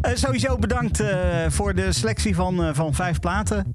Eh 0.02 0.12
sowieso 0.16 0.58
bedankt 0.58 1.00
eh, 1.00 1.10
voor 1.50 1.76
de 1.76 1.92
selectie 1.92 2.36
van, 2.36 2.76
van 2.76 2.94
vijf 2.94 3.20
platen. 3.20 3.74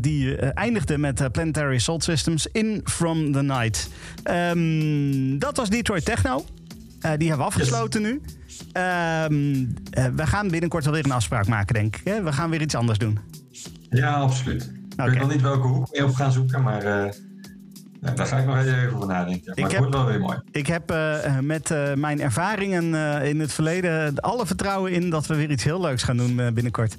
die 0.00 0.36
eindigde 0.36 0.98
met 0.98 1.32
Planetary 1.32 1.74
Assault 1.74 2.04
Systems 2.04 2.46
in 2.46 2.80
From 2.84 3.32
the 3.32 3.42
Night. 3.42 3.88
Ehm, 4.22 5.38
dat 5.38 5.56
was 5.56 5.68
Detroit 5.70 6.04
Techno. 6.04 6.44
Die 7.00 7.28
hebben 7.28 7.36
we 7.38 7.42
afgesloten 7.42 8.02
nu. 8.02 8.20
Ehm, 8.72 9.64
eh, 9.87 9.87
we 10.14 10.26
gaan 10.26 10.48
binnenkort 10.48 10.84
wel 10.84 10.94
weer 10.94 11.04
een 11.04 11.12
afspraak 11.12 11.46
maken, 11.46 11.74
denk 11.74 11.96
ik. 11.96 12.00
Hè? 12.04 12.22
We 12.22 12.32
gaan 12.32 12.50
weer 12.50 12.60
iets 12.60 12.74
anders 12.74 12.98
doen. 12.98 13.18
Ja, 13.90 14.14
absoluut. 14.14 14.62
Ik 14.96 15.04
weet 15.04 15.18
nog 15.18 15.30
niet 15.32 15.40
welke 15.42 15.66
hoek 15.66 15.88
we 15.96 16.04
op 16.04 16.14
gaan 16.14 16.32
zoeken, 16.32 16.62
maar 16.62 16.82
eh, 16.82 17.12
ja, 18.00 18.10
daar 18.14 18.26
ga 18.26 18.36
ik 18.38 18.46
nog 18.46 18.56
even 18.58 18.94
over 18.94 19.08
nadenken. 19.08 19.42
Maar 19.46 19.56
Ik 19.56 19.62
het 19.62 19.72
heb- 19.72 19.80
wordt 19.80 19.94
wel 19.96 20.06
weer 20.06 20.20
mooi. 20.20 20.38
Ik 20.50 20.66
heb 20.66 20.90
eh, 20.90 21.38
met 21.38 21.70
eh, 21.70 21.94
mijn 21.94 22.20
ervaringen 22.20 22.94
eh, 22.94 23.28
in 23.28 23.40
het 23.40 23.52
verleden 23.52 24.20
alle 24.20 24.46
vertrouwen 24.46 24.92
in 24.92 25.10
dat 25.10 25.26
we 25.26 25.34
weer 25.36 25.50
iets 25.50 25.64
heel 25.64 25.80
leuks 25.80 26.02
gaan 26.02 26.16
doen 26.16 26.40
eh, 26.40 26.52
binnenkort. 26.52 26.96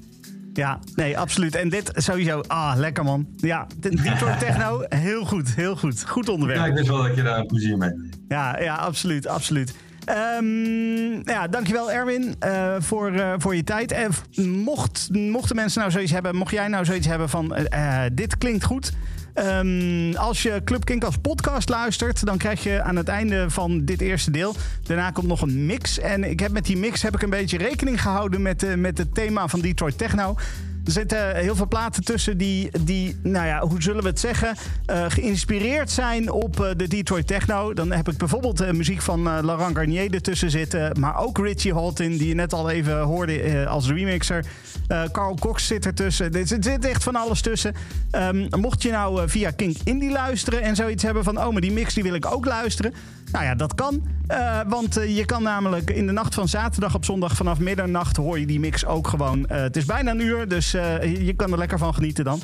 Ja, 0.53 0.79
nee, 0.95 1.17
absoluut. 1.19 1.55
En 1.55 1.69
dit 1.69 1.91
sowieso, 1.95 2.41
ah, 2.47 2.73
lekker 2.77 3.03
man. 3.03 3.27
Ja, 3.37 3.67
Detroit 3.77 4.39
Techno, 4.45 4.83
heel 4.89 5.25
goed, 5.25 5.55
heel 5.55 5.75
goed. 5.75 6.03
Goed 6.07 6.29
onderwerp. 6.29 6.59
Ja, 6.59 6.65
ik 6.65 6.73
wist 6.73 6.87
wel 6.87 7.03
dat 7.03 7.15
je 7.15 7.23
daar 7.23 7.45
plezier 7.45 7.77
mee 7.77 7.89
hebt. 7.89 8.17
Ja, 8.27 8.59
ja 8.59 8.75
absoluut, 8.75 9.27
absoluut. 9.27 9.73
Ehm, 10.09 11.29
ja, 11.29 11.47
dankjewel 11.47 11.91
Erwin 11.91 12.35
eh, 12.39 12.75
voor, 12.79 13.11
eh, 13.11 13.33
voor 13.37 13.55
je 13.55 13.63
tijd. 13.63 13.91
En 13.91 14.11
mocht, 14.49 15.09
mochten 15.11 15.55
mensen 15.55 15.79
nou 15.79 15.91
zoiets 15.91 16.11
hebben, 16.11 16.35
mocht 16.35 16.51
jij 16.51 16.67
nou 16.67 16.85
zoiets 16.85 17.07
hebben 17.07 17.29
van 17.29 17.55
eh, 17.55 18.01
dit 18.13 18.37
klinkt 18.37 18.63
goed. 18.63 18.91
Ehm, 19.33 20.15
als 20.15 20.43
je 20.43 20.61
Club 20.63 20.85
Kink 20.85 21.03
als 21.03 21.17
podcast 21.17 21.69
luistert, 21.69 22.25
dan 22.25 22.37
krijg 22.37 22.63
je 22.63 22.81
aan 22.81 22.95
het 22.95 23.07
einde 23.07 23.49
van 23.49 23.85
dit 23.85 24.01
eerste 24.01 24.31
deel. 24.31 24.55
Daarna 24.83 25.11
komt 25.11 25.27
nog 25.27 25.41
een 25.41 25.65
mix. 25.65 25.99
En 25.99 26.23
ik 26.23 26.39
heb 26.39 26.51
met 26.51 26.65
die 26.65 26.77
mix 26.77 27.01
heb 27.01 27.15
ik 27.15 27.21
een 27.21 27.29
beetje 27.29 27.57
rekening 27.57 28.01
gehouden 28.01 28.41
met, 28.41 28.75
met 28.77 28.97
het 28.97 29.13
thema 29.13 29.47
van 29.47 29.59
Detroit 29.59 29.97
Techno. 29.97 30.35
Er 30.89 30.95
zitten 30.95 31.35
heel 31.35 31.55
veel 31.55 31.67
platen 31.67 32.03
tussen 32.03 32.37
die, 32.37 32.71
die 32.81 33.15
nou 33.23 33.45
ja, 33.45 33.59
hoe 33.59 33.81
zullen 33.81 34.03
we 34.03 34.09
het 34.09 34.19
zeggen, 34.19 34.55
eh, 34.85 35.05
geïnspireerd 35.07 35.91
zijn 35.91 36.31
op 36.31 36.59
eh, 36.59 36.69
de 36.77 36.87
Detroit 36.87 37.27
Techno. 37.27 37.73
Dan 37.73 37.91
heb 37.91 38.09
ik 38.09 38.17
bijvoorbeeld 38.17 38.61
eh, 38.61 38.71
muziek 38.71 39.01
van 39.01 39.23
Laurent 39.23 39.75
Garnier 39.75 40.13
ertussen 40.13 40.51
zitten. 40.51 40.99
Maar 40.99 41.17
ook 41.17 41.37
Richie 41.37 41.73
Houghton, 41.73 42.17
die 42.17 42.27
je 42.27 42.33
net 42.33 42.53
al 42.53 42.69
even 42.69 42.99
hoorde 42.99 43.67
als 43.67 43.87
remixer. 43.87 44.45
Carl 45.11 45.35
Cox 45.39 45.67
zit 45.67 45.85
ertussen. 45.85 46.33
Er 46.33 46.47
zit, 46.47 46.85
echt 46.85 47.03
van 47.03 47.15
alles 47.15 47.41
tussen. 47.41 47.73
Ehm, 48.11 48.47
mocht 48.49 48.81
je 48.81 48.91
nou 48.91 49.29
via 49.29 49.51
Kink 49.51 49.77
Indie 49.83 50.11
luisteren 50.11 50.61
en 50.61 50.75
zoiets 50.75 51.03
hebben 51.03 51.23
van... 51.23 51.37
oh, 51.37 51.51
maar 51.51 51.61
die 51.61 51.71
mix 51.71 51.93
die 51.93 52.03
wil 52.03 52.13
ik 52.13 52.25
ook 52.25 52.45
luisteren. 52.45 52.93
Nou 53.31 53.45
ja, 53.45 53.55
dat 53.55 53.75
kan. 53.75 54.01
Eh, 54.27 54.59
want 54.67 54.97
eh, 54.97 55.15
je 55.17 55.25
kan 55.25 55.43
namelijk 55.43 55.89
in 55.89 56.05
de 56.05 56.11
nacht 56.11 56.33
van 56.33 56.47
zaterdag 56.47 56.95
op 56.95 57.05
zondag 57.05 57.35
vanaf 57.35 57.59
middernacht 57.59 58.17
hoor 58.17 58.39
je 58.39 58.45
die 58.45 58.59
mix 58.59 58.85
ook 58.85 59.07
gewoon. 59.07 59.47
Eh, 59.47 59.61
het 59.61 59.77
is 59.77 59.85
bijna 59.85 60.11
een 60.11 60.21
uur, 60.21 60.47
dus 60.47 60.71
je 60.71 61.33
kan 61.35 61.51
er 61.51 61.57
lekker 61.57 61.77
van 61.77 61.93
genieten 61.93 62.23
dan. 62.23 62.41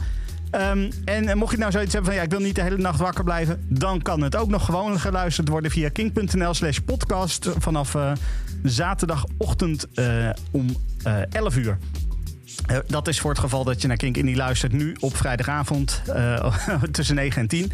Ehm, 0.51 0.91
en 1.05 1.37
mocht 1.37 1.51
je 1.51 1.57
nou 1.57 1.71
zoiets 1.71 1.93
hebben 1.93 2.11
van 2.11 2.19
ja, 2.19 2.25
ik 2.25 2.31
wil 2.31 2.39
niet 2.39 2.55
de 2.55 2.61
hele 2.61 2.77
nacht 2.77 2.99
wakker 2.99 3.23
blijven, 3.23 3.65
dan 3.67 4.01
kan 4.01 4.21
het 4.21 4.35
ook 4.35 4.49
nog 4.49 4.65
gewoon 4.65 4.99
geluisterd 4.99 5.47
worden 5.47 5.71
via 5.71 5.89
kink.nl 5.89 6.53
slash 6.53 6.77
podcast 6.77 7.49
vanaf 7.57 7.95
zaterdagochtend 8.63 9.87
om 10.51 10.65
eh 11.03 11.21
11 11.31 11.57
uur. 11.57 11.77
Dat 12.87 13.07
is 13.07 13.19
voor 13.19 13.29
het 13.29 13.39
geval 13.39 13.63
dat 13.63 13.81
je 13.81 13.87
naar 13.87 13.97
Kink 13.97 14.17
Indie 14.17 14.35
luistert 14.35 14.71
nu 14.71 14.95
op 14.99 15.17
vrijdagavond 15.17 16.01
tussen 16.91 17.15
9 17.15 17.41
en 17.41 17.47
10. 17.47 17.71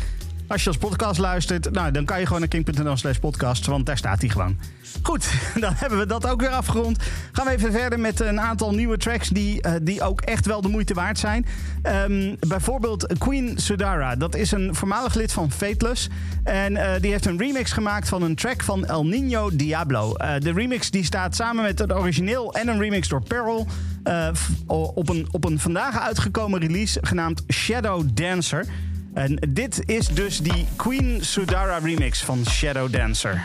Als 0.51 0.63
je 0.63 0.69
als 0.69 0.77
podcast 0.77 1.19
luistert, 1.19 1.71
nou, 1.71 1.91
dan 1.91 2.05
kan 2.05 2.19
je 2.19 2.25
gewoon 2.25 2.39
naar 2.39 2.49
kink.nl 2.49 2.97
slash 2.97 3.17
podcast, 3.17 3.65
want 3.65 3.85
daar 3.85 3.97
staat 3.97 4.21
hij 4.21 4.29
gewoon. 4.29 4.57
Goed, 5.01 5.31
dan 5.59 5.73
hebben 5.75 5.99
we 5.99 6.05
dat 6.05 6.27
ook 6.27 6.41
weer 6.41 6.49
afgerond. 6.49 7.03
Gaan 7.31 7.45
we 7.45 7.51
even 7.51 7.71
verder 7.71 7.99
met 7.99 8.19
een 8.19 8.41
aantal 8.41 8.73
nieuwe 8.73 8.97
tracks 8.97 9.29
die, 9.29 9.61
eh, 9.61 9.73
die 9.81 10.01
ook 10.01 10.21
echt 10.21 10.45
wel 10.45 10.61
de 10.61 10.67
moeite 10.67 10.93
waard 10.93 11.19
zijn. 11.19 11.45
Ehm, 11.81 12.35
bijvoorbeeld 12.47 13.17
Queen 13.17 13.53
Sudara. 13.57 14.15
Dat 14.15 14.35
is 14.35 14.51
een 14.51 14.75
voormalig 14.75 15.13
lid 15.13 15.31
van 15.31 15.51
Fateless. 15.51 16.09
En 16.43 16.77
eh, 16.77 17.01
die 17.01 17.11
heeft 17.11 17.25
een 17.25 17.37
remix 17.37 17.71
gemaakt 17.71 18.09
van 18.09 18.21
een 18.21 18.35
track 18.35 18.63
van 18.63 18.85
El 18.85 19.05
Nino 19.05 19.49
Diablo. 19.53 20.15
Eh, 20.15 20.39
de 20.39 20.51
remix 20.51 20.91
die 20.91 21.03
staat 21.03 21.35
samen 21.35 21.63
met 21.63 21.79
het 21.79 21.93
origineel 21.93 22.53
en 22.53 22.67
een 22.67 22.79
remix 22.79 23.07
door 23.07 23.23
Peril... 23.23 23.67
op, 24.67 25.09
een, 25.09 25.27
op 25.31 25.45
een 25.45 25.59
vandaag 25.59 25.99
uitgekomen 25.99 26.59
release 26.59 26.99
genaamd 27.01 27.43
Shadow 27.47 28.07
Dancer... 28.13 28.65
En 29.13 29.37
dit 29.49 29.81
is 29.85 30.07
dus 30.07 30.39
die 30.39 30.65
Queen 30.75 31.25
Sudara 31.25 31.77
remix 31.77 32.23
van 32.23 32.45
Shadow 32.45 32.91
Dancer. 32.91 33.41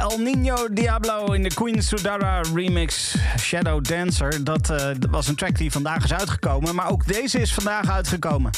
El 0.00 0.18
Nino 0.18 0.68
Diablo 0.70 1.32
in 1.32 1.42
de 1.42 1.54
Queen 1.54 1.82
Sudara 1.82 2.40
remix 2.54 3.16
Shadow 3.38 3.84
Dancer. 3.84 4.44
Dat 4.44 4.70
eh, 4.70 4.90
was 5.10 5.28
een 5.28 5.34
track 5.34 5.58
die 5.58 5.70
vandaag 5.70 6.04
is 6.04 6.12
uitgekomen, 6.12 6.74
maar 6.74 6.90
ook 6.90 7.06
deze 7.06 7.40
is 7.40 7.54
vandaag 7.54 7.90
uitgekomen. 7.90 8.50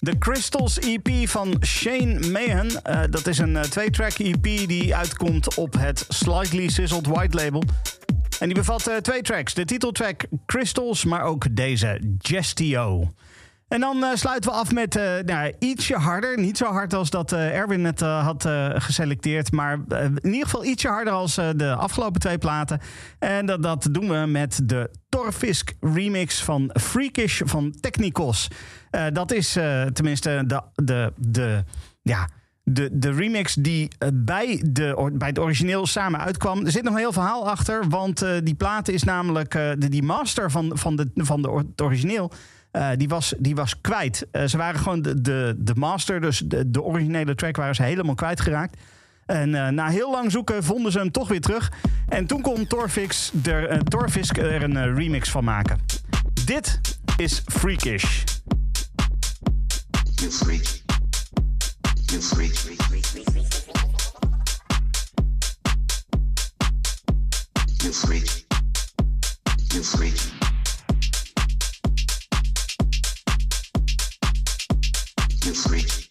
De 0.00 0.18
Crystals 0.18 0.78
EP 0.78 1.08
van 1.28 1.54
Shane 1.64 2.30
Mahan. 2.30 2.70
Eh, 2.82 3.00
dat 3.10 3.26
is 3.26 3.38
een 3.38 3.56
eh, 3.56 3.62
twee-track 3.62 4.12
EP 4.12 4.42
die 4.42 4.96
uitkomt 4.96 5.54
op 5.54 5.74
het 5.78 6.04
Slightly 6.08 6.68
Sizzled 6.68 7.06
White 7.06 7.36
label. 7.36 7.62
En 8.38 8.46
die 8.46 8.56
bevat 8.56 8.90
twee 9.02 9.22
tracks. 9.22 9.54
De 9.54 9.64
titeltrack 9.64 10.26
Crystals, 10.46 11.04
maar 11.04 11.22
ook 11.22 11.56
deze 11.56 12.00
Gestio. 12.18 13.12
En 13.68 13.80
dan 13.80 14.04
eh, 14.04 14.10
sluiten 14.14 14.50
we 14.50 14.56
af 14.56 14.72
met 14.72 14.96
eh, 14.96 15.12
nou, 15.24 15.52
ietsje 15.58 15.96
harder. 15.96 16.38
Niet 16.38 16.56
zo 16.56 16.64
hard 16.64 16.94
als 16.94 17.10
dat 17.10 17.32
eh, 17.32 17.56
Erwin 17.56 17.94
eh, 17.96 18.24
had 18.24 18.48
geselecteerd. 18.82 19.52
Maar 19.52 19.78
in 19.98 20.18
ieder 20.22 20.44
geval 20.44 20.64
ietsje 20.64 20.88
harder 20.88 21.12
als 21.12 21.34
de 21.34 21.74
afgelopen 21.74 22.20
twee 22.20 22.38
platen. 22.38 22.80
En 23.18 23.46
dat, 23.46 23.62
dat 23.62 23.88
doen 23.90 24.08
we 24.08 24.26
met 24.26 24.60
de 24.64 24.90
Torfisk 25.08 25.74
remix 25.80 26.42
van 26.42 26.70
Freakish 26.80 27.40
van 27.44 27.74
Technikos. 27.80 28.48
Eh, 28.90 29.06
dat 29.12 29.32
is 29.32 29.52
tenminste 29.92 30.42
de, 30.46 30.62
de, 30.74 31.12
de, 31.16 31.64
ja, 32.02 32.28
de, 32.62 32.88
de 32.92 33.12
remix 33.12 33.54
die 33.54 33.88
bij, 34.14 34.62
de, 34.66 35.10
bij 35.12 35.28
het 35.28 35.38
origineel 35.38 35.86
samen 35.86 36.20
uitkwam. 36.20 36.64
Er 36.64 36.70
zit 36.70 36.82
nog 36.82 36.92
een 36.92 36.98
heel 36.98 37.12
verhaal 37.12 37.50
achter. 37.50 37.88
Want 37.88 38.24
die 38.42 38.54
plaat 38.54 38.88
is 38.88 39.02
namelijk... 39.02 39.50
de, 39.52 39.88
die 39.88 40.02
master 40.02 40.50
van, 40.50 40.70
van, 40.74 40.96
de, 40.96 41.10
van 41.14 41.42
de, 41.42 41.50
het 41.50 41.82
origineel... 41.82 42.32
Eh, 42.70 42.90
die, 42.96 43.08
was, 43.08 43.34
die 43.38 43.54
was 43.54 43.80
kwijt. 43.80 44.26
Eh, 44.30 44.44
ze 44.44 44.56
waren 44.56 44.80
gewoon 44.80 45.02
de, 45.02 45.20
de, 45.20 45.54
de 45.58 45.74
master, 45.74 46.20
dus 46.20 46.38
de, 46.44 46.70
de 46.70 46.82
originele 46.82 47.34
track 47.34 47.56
waren 47.56 47.74
ze 47.74 47.82
helemaal 47.82 48.14
kwijtgeraakt. 48.14 48.76
En 49.26 49.54
eh, 49.54 49.68
na 49.68 49.88
heel 49.88 50.10
lang 50.10 50.30
zoeken 50.30 50.64
vonden 50.64 50.92
ze 50.92 50.98
hem 50.98 51.10
toch 51.10 51.28
weer 51.28 51.40
terug. 51.40 51.72
En 52.08 52.26
toen 52.26 52.40
kon 52.40 52.66
Torfix 52.66 53.32
er, 53.44 53.84
Torfisk 53.84 54.36
er 54.36 54.62
een 54.62 54.94
remix 54.94 55.30
van 55.30 55.44
maken. 55.44 55.78
Dit 56.44 56.80
is 57.16 57.42
Freakish. 57.46 58.22
You 60.14 60.30
freak. 60.30 60.80
You 62.06 62.22
freak. 62.22 62.54
You 67.76 67.92
freak. 67.92 68.44
You 69.68 69.84
freak. 69.84 70.37
You 75.48 75.54
freak. 75.54 76.08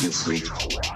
You 0.00 0.10
freak. 0.10 0.93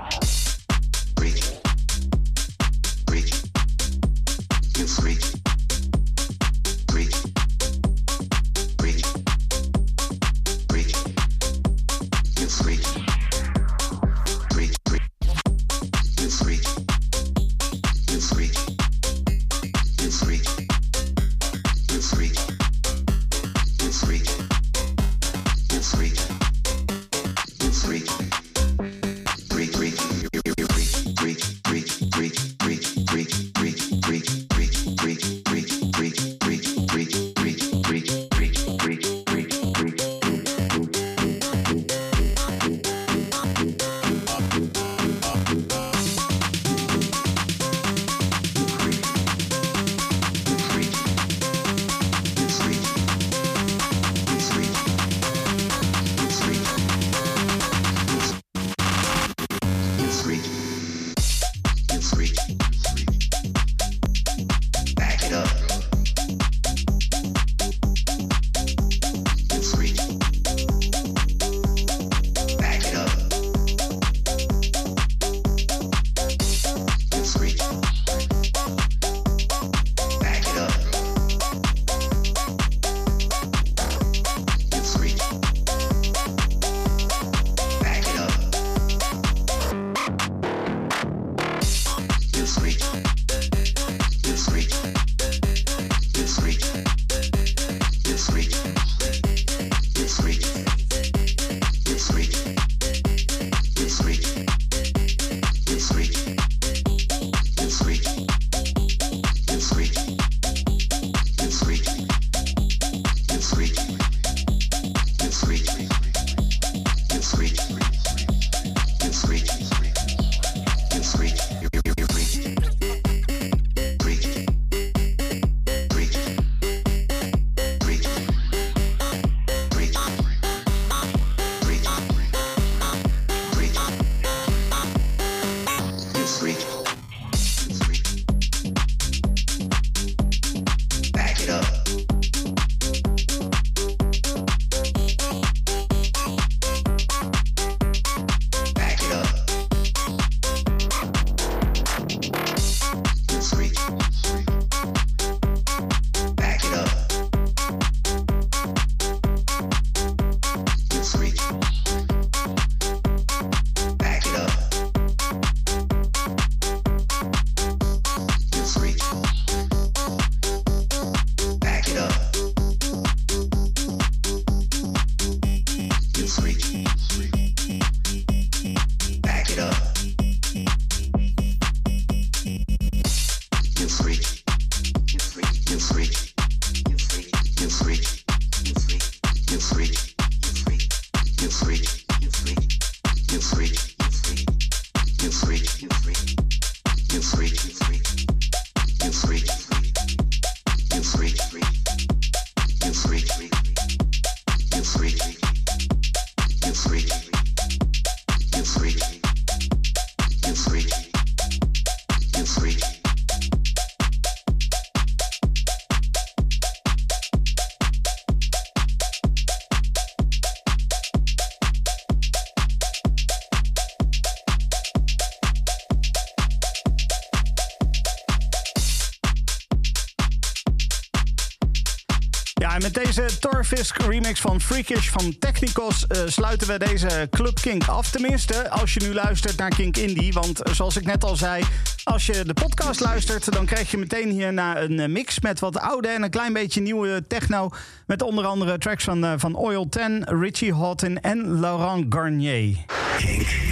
met 232.83 232.95
deze 232.95 233.39
Torfisk 233.39 234.03
remix 234.03 234.41
van 234.41 234.61
Freakish 234.61 235.09
van 235.09 235.39
Technicos 235.39 236.07
eh, 236.07 236.23
sluiten 236.27 236.69
we 236.69 236.79
deze 236.79 237.29
Club 237.31 237.61
Kink 237.61 237.89
af. 237.89 238.11
Tenminste, 238.11 238.71
als 238.71 238.95
je 238.95 239.01
nu 239.01 239.15
luistert 239.15 239.57
naar 239.57 239.69
Kink 239.69 239.97
Indie. 239.97 240.33
Want 240.33 240.61
zoals 240.73 240.97
ik 240.97 241.05
net 241.05 241.25
al 241.25 241.37
zei, 241.37 241.65
als 242.05 242.27
je 242.27 242.45
de 242.45 242.55
podcast 242.55 243.01
luistert, 243.01 243.53
dan 243.53 243.67
krijg 243.67 243.91
je 243.91 243.97
meteen 243.97 244.31
hierna 244.31 244.81
een 244.81 245.01
eh, 245.01 245.09
mix 245.09 245.41
met 245.41 245.61
wat 245.61 245.79
oude 245.79 246.09
en 246.09 246.23
een 246.23 246.31
klein 246.31 246.53
beetje 246.53 246.81
nieuwe 246.81 247.25
techno. 247.27 247.71
Met 248.07 248.23
onder 248.23 248.45
andere 248.45 248.79
tracks 248.79 249.05
van, 249.05 249.25
uh, 249.25 249.33
van 249.37 249.55
Oil 249.55 249.89
10, 249.89 250.25
Richie 250.41 250.75
Houghton 250.75 251.21
en 251.21 251.61
Laurent 251.61 252.07
Garnier. 252.15 252.77
Kink. 253.19 253.68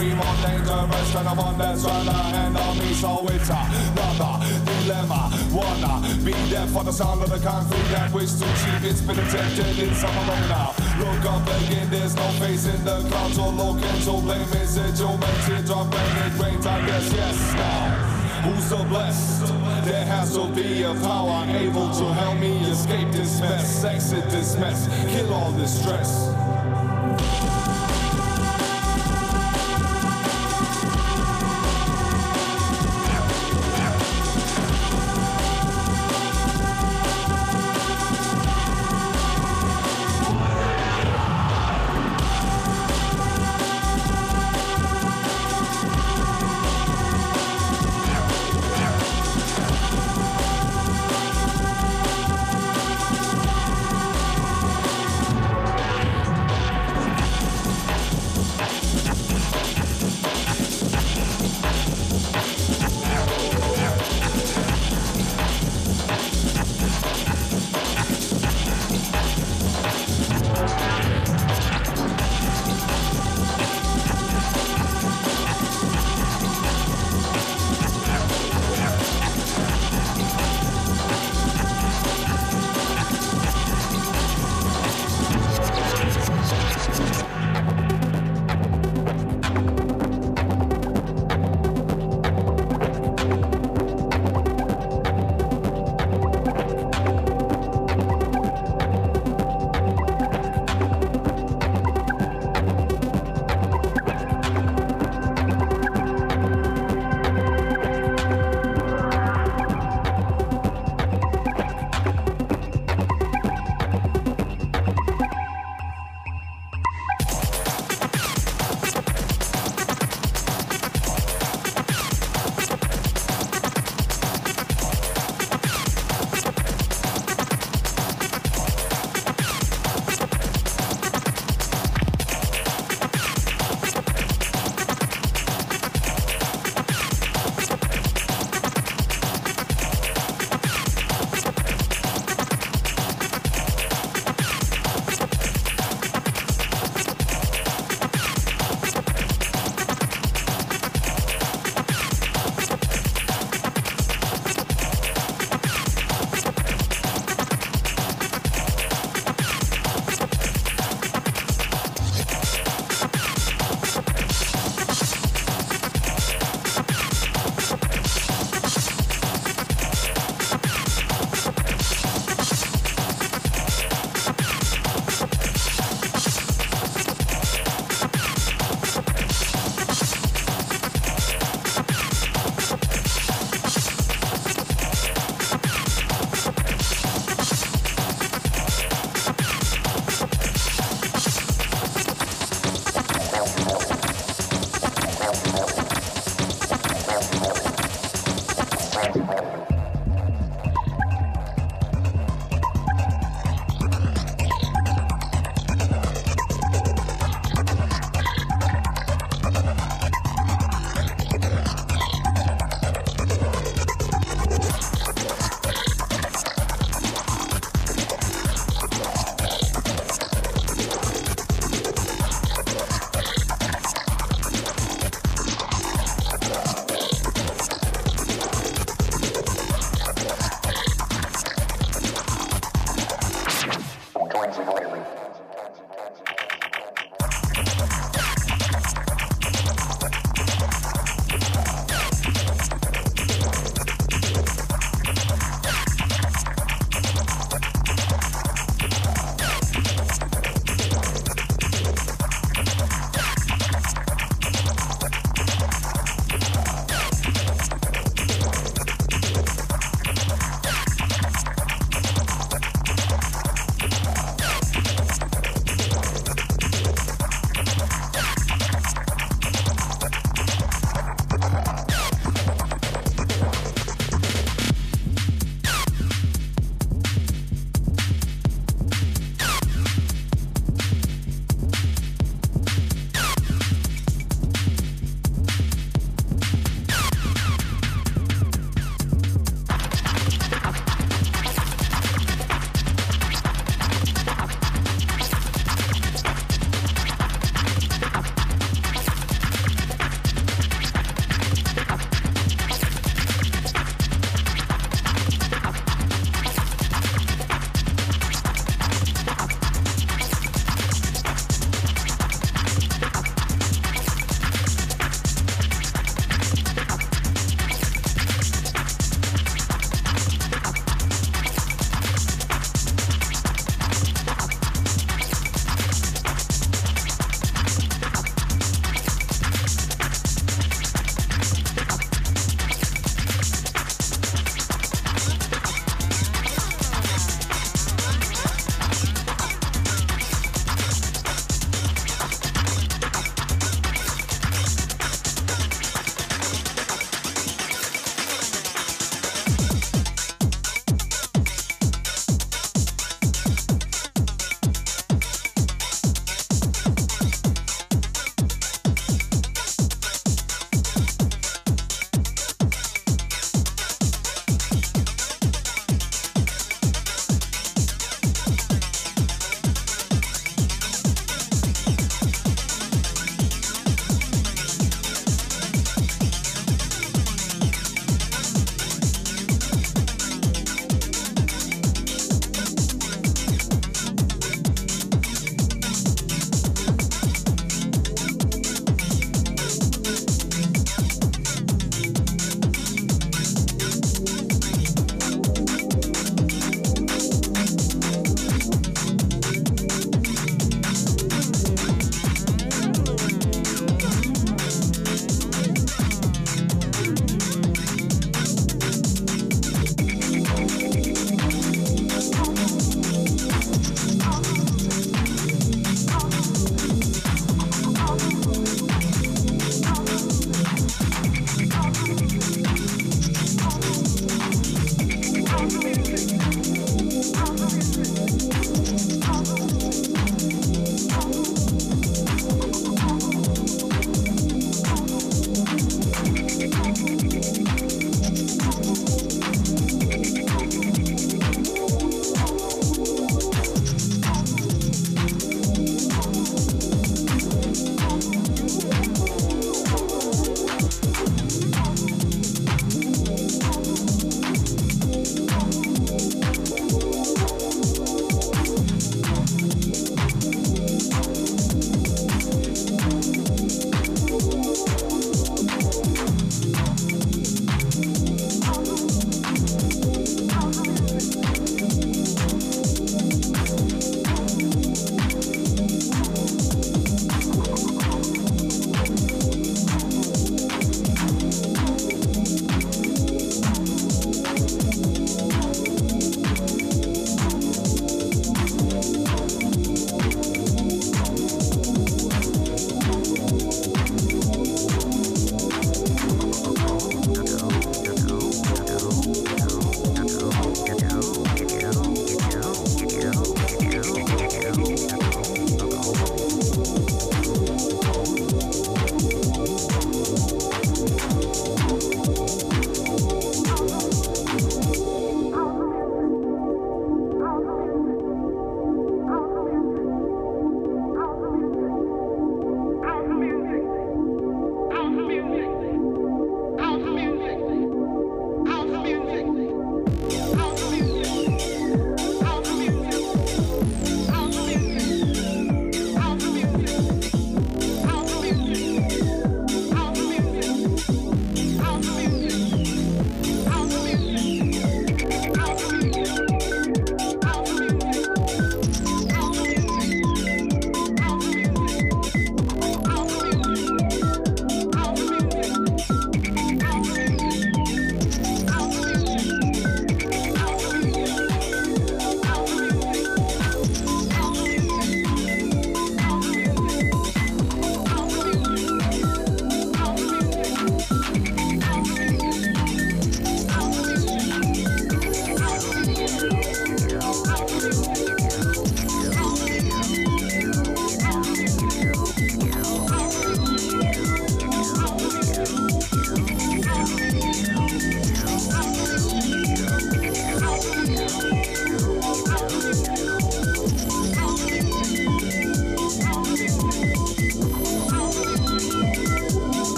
Weaponry 0.00 0.14
more 0.14 0.34
dangerous 0.42 1.12
than 1.12 2.06
to 2.06 2.12
handle 2.12 2.74
me. 2.74 2.92
So 2.94 3.26
it's 3.28 3.50
another 3.50 4.44
dilemma. 4.64 5.30
Wanna 5.52 6.24
be 6.24 6.32
there 6.50 6.66
for 6.68 6.84
the 6.84 6.92
sound 6.92 7.22
of 7.22 7.30
the 7.30 7.38
concrete 7.38 7.88
that 7.92 8.12
wish 8.12 8.32
to 8.32 8.44
cheap. 8.44 8.90
It's 8.90 9.00
been 9.00 9.18
attempted 9.18 9.78
in 9.78 9.94
some 9.94 10.16
arena. 10.16 10.72
Look 10.98 11.24
up 11.26 11.42
again, 11.42 11.90
there's 11.90 12.14
no 12.14 12.28
face 12.40 12.66
in 12.66 12.84
the 12.84 13.02
clouds 13.08 13.38
or 13.38 13.52
looking 13.52 14.00
to 14.04 14.12
blame. 14.22 14.48
Is 14.62 14.76
it 14.76 14.98
your 14.98 15.16
mate? 15.18 15.40
Teardrop 15.46 15.94
and 15.94 16.32
it 16.32 16.42
rains, 16.42 16.66
I 16.66 16.86
guess, 16.86 17.12
yes, 17.12 17.54
now. 17.54 18.16
Who's 18.44 18.70
the 18.70 18.84
blessed? 18.84 19.52
There 19.84 20.04
has 20.06 20.34
to 20.34 20.48
be 20.48 20.82
a 20.82 20.94
power 20.94 21.46
able 21.48 21.90
to 21.92 22.04
help 22.14 22.38
me 22.38 22.60
escape 22.70 23.10
this 23.12 23.40
mess, 23.40 23.84
exit 23.84 24.30
this 24.30 24.56
mess, 24.56 24.88
kill 25.12 25.32
all 25.32 25.52
this 25.52 25.78
stress. 25.80 26.30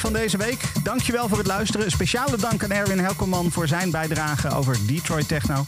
Van 0.00 0.12
deze 0.12 0.36
week. 0.36 0.62
Dankjewel 0.82 1.28
voor 1.28 1.38
het 1.38 1.46
luisteren. 1.46 1.90
Speciale 1.90 2.36
dank 2.36 2.64
aan 2.64 2.70
Erwin 2.70 2.98
Helkelman 2.98 3.50
voor 3.50 3.66
zijn 3.66 3.90
bijdrage 3.90 4.48
over 4.48 4.76
Detroit 4.86 5.28
Techno. 5.28 5.64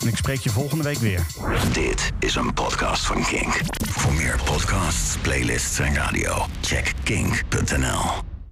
En 0.00 0.08
ik 0.08 0.16
spreek 0.16 0.40
je 0.40 0.50
volgende 0.50 0.84
week 0.84 0.98
weer. 0.98 1.26
Dit 1.72 2.10
is 2.18 2.34
een 2.34 2.54
podcast 2.54 3.06
van 3.06 3.24
Kink. 3.24 3.60
Voor 3.90 4.12
meer 4.12 4.38
podcasts, 4.44 5.16
playlists 5.16 5.78
en 5.78 5.94
radio, 5.94 6.46
check 6.60 6.92
kink.nl. 7.02 8.19